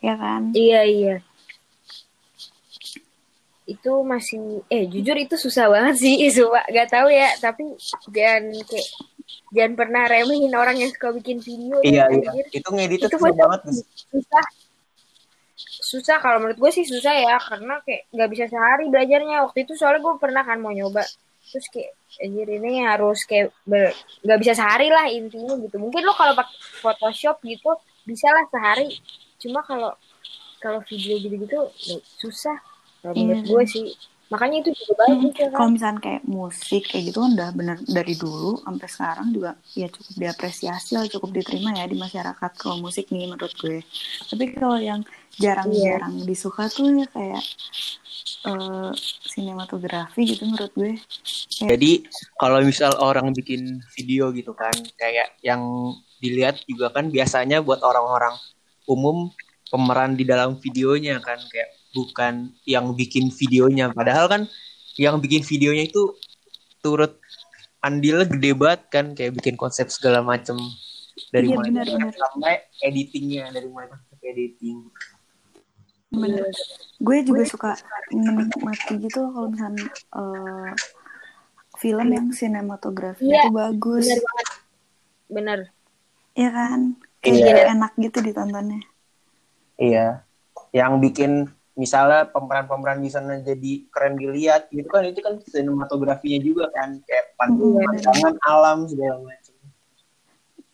Ya 0.00 0.14
kan? 0.16 0.52
iya 0.52 0.84
iya 0.84 1.16
itu 3.66 3.92
masih 4.06 4.62
eh 4.70 4.86
jujur 4.86 5.18
itu 5.18 5.34
susah 5.34 5.66
banget 5.66 5.98
sih 5.98 6.14
sumpah 6.34 6.64
gak 6.70 6.88
tahu 6.88 7.10
ya 7.10 7.34
tapi 7.42 7.74
jangan 8.14 8.54
kayak 8.62 8.88
jangan 9.50 9.72
pernah 9.74 10.02
remehin 10.06 10.54
orang 10.54 10.78
yang 10.78 10.90
suka 10.94 11.10
bikin 11.18 11.42
video 11.42 11.82
Iya 11.82 12.06
iya. 12.06 12.30
anjir. 12.30 12.46
Itu 12.54 12.68
ngedit 12.70 12.98
itu 13.02 13.06
tuh 13.10 13.18
susah 13.18 13.34
banget. 13.34 13.60
Susah 14.10 14.44
susah. 15.86 16.18
Kalau 16.18 16.42
menurut 16.42 16.58
gue 16.58 16.70
sih 16.74 16.82
susah 16.82 17.14
ya 17.14 17.38
karena 17.38 17.78
kayak 17.86 18.10
nggak 18.10 18.30
bisa 18.34 18.44
sehari 18.50 18.90
belajarnya. 18.90 19.46
Waktu 19.46 19.58
itu 19.62 19.78
soalnya 19.78 20.02
gue 20.02 20.14
pernah 20.18 20.42
kan 20.42 20.58
mau 20.58 20.74
nyoba. 20.74 21.06
Terus 21.46 21.66
kayak 21.70 21.94
anjir 22.26 22.48
ini 22.50 22.82
harus 22.82 23.22
kayak 23.22 23.54
nggak 24.26 24.38
bisa 24.42 24.58
sehari 24.58 24.90
lah 24.90 25.06
intinya 25.06 25.54
gitu. 25.62 25.78
Mungkin 25.78 26.02
lo 26.02 26.12
kalau 26.18 26.34
pakai 26.34 26.58
Photoshop 26.82 27.38
gitu 27.46 27.70
bisa 28.02 28.26
lah 28.34 28.44
sehari. 28.50 28.90
Cuma 29.38 29.62
kalau 29.62 29.94
kalau 30.58 30.82
video 30.90 31.22
gitu-gitu 31.22 31.70
susah. 32.18 32.58
Kalau 33.06 33.14
Iya 33.14 33.38
menurut 33.38 33.46
gue 33.46 33.64
sih. 33.70 33.86
Makanya 34.26 34.66
itu 34.66 34.74
juga 34.74 35.06
bagus 35.06 35.38
ya 35.38 35.46
Kalau 35.54 35.70
kan 35.70 35.74
misalnya 35.78 36.00
kayak 36.02 36.22
musik 36.26 36.82
kayak 36.90 37.14
gitu 37.14 37.18
kan 37.22 37.30
udah 37.38 37.50
bener 37.54 37.78
dari 37.86 38.14
dulu 38.18 38.58
sampai 38.58 38.88
sekarang 38.90 39.28
juga 39.30 39.54
ya 39.78 39.86
cukup 39.86 40.14
diapresiasi 40.18 40.98
lah 40.98 41.06
cukup 41.06 41.30
diterima 41.30 41.70
ya 41.78 41.86
di 41.86 41.94
masyarakat 41.94 42.50
kalau 42.58 42.82
musik 42.82 43.06
nih 43.14 43.30
menurut 43.30 43.54
gue. 43.54 43.86
Tapi 44.26 44.44
kalau 44.58 44.82
yang 44.82 45.06
jarang-jarang 45.36 46.24
disuka 46.24 46.68
tuh 46.72 46.88
ya 46.96 47.06
kayak 47.12 47.44
eh 48.46 48.90
sinematografi 49.26 50.22
gitu 50.22 50.46
menurut 50.46 50.72
gue. 50.74 50.92
Jadi 51.56 52.06
kalau 52.38 52.62
misal 52.62 52.94
orang 53.02 53.34
bikin 53.34 53.82
video 53.96 54.30
gitu 54.30 54.54
kan, 54.54 54.74
kayak 54.96 55.34
yang 55.42 55.62
dilihat 56.22 56.62
juga 56.64 56.94
kan 56.94 57.10
biasanya 57.10 57.60
buat 57.60 57.82
orang-orang 57.82 58.34
umum 58.86 59.34
pemeran 59.66 60.14
di 60.14 60.22
dalam 60.22 60.56
videonya 60.62 61.18
kan, 61.18 61.42
kayak 61.50 61.74
bukan 61.90 62.54
yang 62.64 62.94
bikin 62.94 63.34
videonya. 63.34 63.90
Padahal 63.90 64.30
kan 64.30 64.42
yang 64.96 65.18
bikin 65.18 65.42
videonya 65.42 65.90
itu 65.90 66.14
turut 66.80 67.18
andilnya 67.82 68.30
gede 68.30 68.50
banget 68.54 68.82
kan, 68.88 69.06
kayak 69.12 69.36
bikin 69.42 69.58
konsep 69.58 69.90
segala 69.90 70.22
macem 70.22 70.56
dari 71.32 71.50
Iya, 71.50 71.56
mulai 71.56 71.70
benar-benar. 71.72 72.14
sampai 72.14 72.54
editingnya, 72.84 73.50
dari 73.50 73.66
mulai 73.66 73.88
sampai 73.90 74.16
editing. 74.22 74.78
Bener. 76.16 76.48
Gue 76.96 77.16
juga 77.20 77.44
suka 77.44 77.70
menikmati 78.10 78.96
gitu 78.98 79.28
kalau 79.28 79.48
misalnya 79.48 79.84
eh, 79.90 80.70
film 81.76 82.08
yang 82.08 82.28
sinematografinya 82.30 83.28
Iya, 83.28 83.42
tuh 83.42 83.52
bagus. 83.52 84.04
bener 84.04 84.20
banget 84.22 84.48
bener 85.28 85.60
Ya 86.34 86.48
kan? 86.50 86.80
Iya. 87.22 87.44
Kayak 87.46 87.68
enak 87.70 87.92
gitu 87.98 88.18
ditontonnya. 88.22 88.80
Iya. 89.76 90.24
Yang 90.70 90.92
bikin 91.02 91.32
misalnya 91.74 92.24
pemeran-pemeran 92.26 92.98
di 92.98 93.08
sana 93.08 93.36
jadi 93.38 93.84
keren 93.86 94.14
dilihat 94.14 94.68
gitu 94.70 94.84
kan 94.86 95.04
itu 95.04 95.20
kan 95.20 95.36
sinematografinya 95.42 96.40
juga 96.40 96.68
kan 96.70 97.00
kayak 97.02 97.36
Mm, 97.38 97.76
pandangan 97.76 98.36
alam 98.42 98.78
segala 98.86 99.20
macam. 99.20 99.52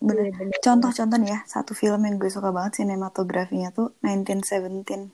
bener. 0.00 0.24
Iya, 0.24 0.34
bener. 0.36 0.58
Contoh-contoh 0.60 1.14
nih 1.16 1.30
ya, 1.30 1.40
satu 1.44 1.72
film 1.72 2.00
yang 2.00 2.16
gue 2.16 2.26
suka 2.28 2.50
banget 2.50 2.72
sinematografinya 2.76 3.70
tuh 3.70 3.94
1917. 4.00 5.10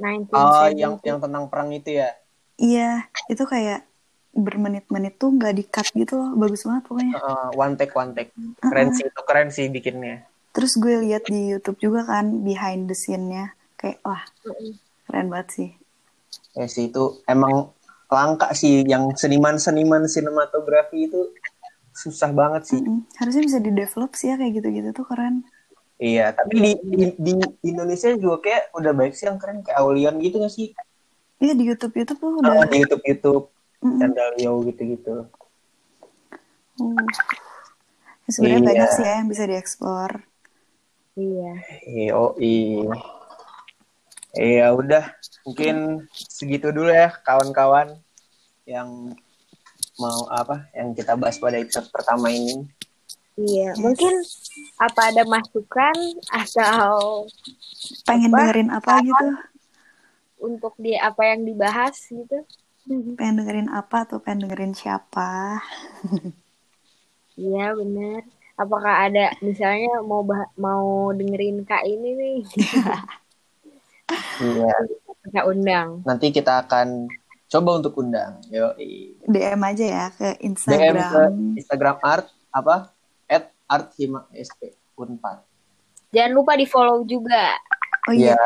1970. 0.00 0.32
Oh, 0.32 0.68
yang 0.72 0.94
yang 1.04 1.18
tentang 1.20 1.44
perang 1.52 1.70
itu 1.76 2.00
ya. 2.00 2.16
Iya, 2.56 3.04
itu 3.28 3.44
kayak 3.44 3.84
bermenit-menit 4.32 5.18
tuh 5.20 5.34
nggak 5.36 5.54
di-cut 5.60 5.86
gitu 5.92 6.16
loh. 6.16 6.32
Bagus 6.40 6.64
banget 6.64 6.82
pokoknya. 6.88 7.14
Uh, 7.20 7.48
one 7.52 7.74
take 7.76 7.92
one 7.92 8.12
take. 8.16 8.32
Keren 8.64 8.90
sih 8.96 9.04
itu 9.06 9.20
keren 9.28 9.48
sih 9.52 9.66
bikinnya. 9.68 10.24
Terus 10.50 10.74
gue 10.80 11.04
lihat 11.06 11.28
di 11.28 11.54
YouTube 11.54 11.78
juga 11.78 12.08
kan 12.08 12.42
behind 12.42 12.88
the 12.88 12.96
scene-nya. 12.96 13.54
Kayak 13.78 14.00
wah, 14.02 14.24
keren 15.06 15.28
banget 15.28 15.48
sih. 15.52 15.70
Ya 16.56 16.66
sih 16.66 16.90
itu 16.90 17.22
emang 17.30 17.70
langka 18.10 18.50
sih 18.58 18.82
yang 18.82 19.14
seniman-seniman 19.14 20.10
sinematografi 20.10 21.06
itu 21.06 21.30
susah 21.94 22.34
banget 22.34 22.74
sih. 22.74 22.80
Mm-mm. 22.82 23.06
Harusnya 23.18 23.42
bisa 23.46 23.58
di-develop 23.62 24.10
sih 24.18 24.32
ya 24.32 24.36
kayak 24.38 24.52
gitu-gitu 24.58 24.90
tuh 24.90 25.06
keren. 25.06 25.46
Iya, 26.00 26.32
tapi 26.32 26.56
di, 26.56 26.70
di 26.80 27.04
di 27.20 27.32
Indonesia 27.68 28.08
juga 28.16 28.40
kayak 28.40 28.72
udah 28.72 28.92
baik 28.96 29.12
sih 29.12 29.28
yang 29.28 29.36
keren 29.36 29.60
kayak 29.60 29.76
Aulion 29.84 30.16
gitu 30.16 30.40
gak 30.40 30.48
sih? 30.48 30.72
Iya 31.36 31.52
di 31.52 31.68
YouTube-YouTube 31.68 32.16
tuh 32.16 32.30
Oh, 32.32 32.40
udah. 32.40 32.64
di 32.64 32.80
YouTube 32.80 33.04
YouTube 33.04 33.44
Mm-mm. 33.84 34.00
Candalio 34.00 34.52
gitu-gitu. 34.64 35.28
Uh. 36.80 36.96
Ya, 38.24 38.30
sebenarnya 38.32 38.60
Iya. 38.60 38.68
banyak 38.72 38.88
sih 38.96 39.04
ya 39.04 39.12
yang 39.20 39.28
bisa 39.28 39.44
dieksplor. 39.44 40.10
Iya. 41.20 41.52
Iya, 41.84 42.16
Iya, 44.30 44.66
udah. 44.72 45.04
Mungkin 45.44 46.06
segitu 46.14 46.70
dulu 46.70 46.88
ya 46.88 47.12
kawan-kawan 47.20 47.98
yang 48.64 49.12
mau 49.98 50.20
apa 50.30 50.64
yang 50.72 50.94
kita 50.94 51.12
bahas 51.12 51.36
pada 51.36 51.60
episode 51.60 51.90
pertama 51.92 52.30
ini. 52.30 52.64
Iya. 53.34 53.72
Mungkin 53.76 54.14
apa 54.76 55.00
ada 55.10 55.22
masukan 55.24 55.96
atau 56.26 57.26
Pengen 58.04 58.30
Apa? 58.30 58.38
dengerin 58.42 58.70
apa 58.70 58.92
gitu? 59.00 59.26
untuk 60.40 60.72
di 60.76 60.96
apa 60.96 61.22
yang 61.26 61.44
dibahas 61.44 61.96
gitu? 62.06 62.44
Pengen 63.18 63.36
dengerin 63.38 63.68
apa 63.68 64.04
atau 64.04 64.18
pengen 64.18 64.48
dengerin 64.48 64.72
siapa? 64.72 65.60
Iya 67.40 67.72
benar. 67.72 68.20
Apakah 68.52 69.08
ada 69.08 69.32
misalnya 69.40 70.04
mau 70.04 70.20
bah- 70.20 70.52
mau 70.60 71.08
dengerin 71.10 71.64
kak 71.64 71.88
ini 71.88 72.12
nih 72.12 72.38
Iya. 74.44 74.72
kita 75.24 75.40
undang. 75.48 76.04
Nanti 76.04 76.28
kita 76.28 76.60
akan 76.66 77.08
coba 77.48 77.70
untuk 77.80 77.96
undang. 77.96 78.44
Yo, 78.52 78.76
DM 79.24 79.60
aja 79.64 79.84
ya 79.86 80.06
ke 80.12 80.36
DM 80.36 80.38
ke 80.38 80.44
Instagram. 80.44 81.32
Instagram 81.56 81.96
art 82.04 82.26
apa? 82.52 82.92
Art 83.70 83.94
hima 83.94 84.26
sp 84.34 84.74
unpad. 84.98 85.46
Jangan 86.10 86.32
lupa 86.34 86.58
di 86.58 86.66
follow 86.66 87.06
juga. 87.06 87.54
Oh 88.04 88.12
iya, 88.12 88.34
Iya. 88.34 88.42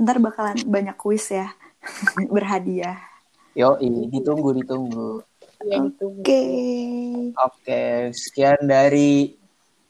ntar 0.00 0.16
bakalan 0.18 0.56
banyak 0.64 0.96
kuis 0.96 1.28
ya. 1.28 1.52
Berhadiah. 2.34 2.96
Yo, 3.52 3.76
ditunggu 4.08 4.56
ditunggu. 4.56 5.20
Iya 5.60 5.84
ditunggu. 5.84 6.24
Oke. 6.24 6.42
Oke, 7.36 7.82
sekian 8.10 8.64
dari 8.64 9.36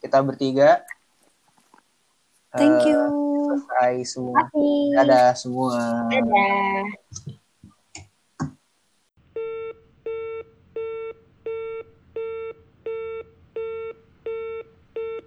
kita 0.03 0.19
bertiga. 0.21 0.83
Thank 2.51 2.83
Eh, 2.85 2.91
you. 2.93 3.03
Selesai 3.45 3.95
semua. 4.05 4.43
Dadah 4.95 5.31
semua. 5.35 5.79
Dadah. 6.11 6.83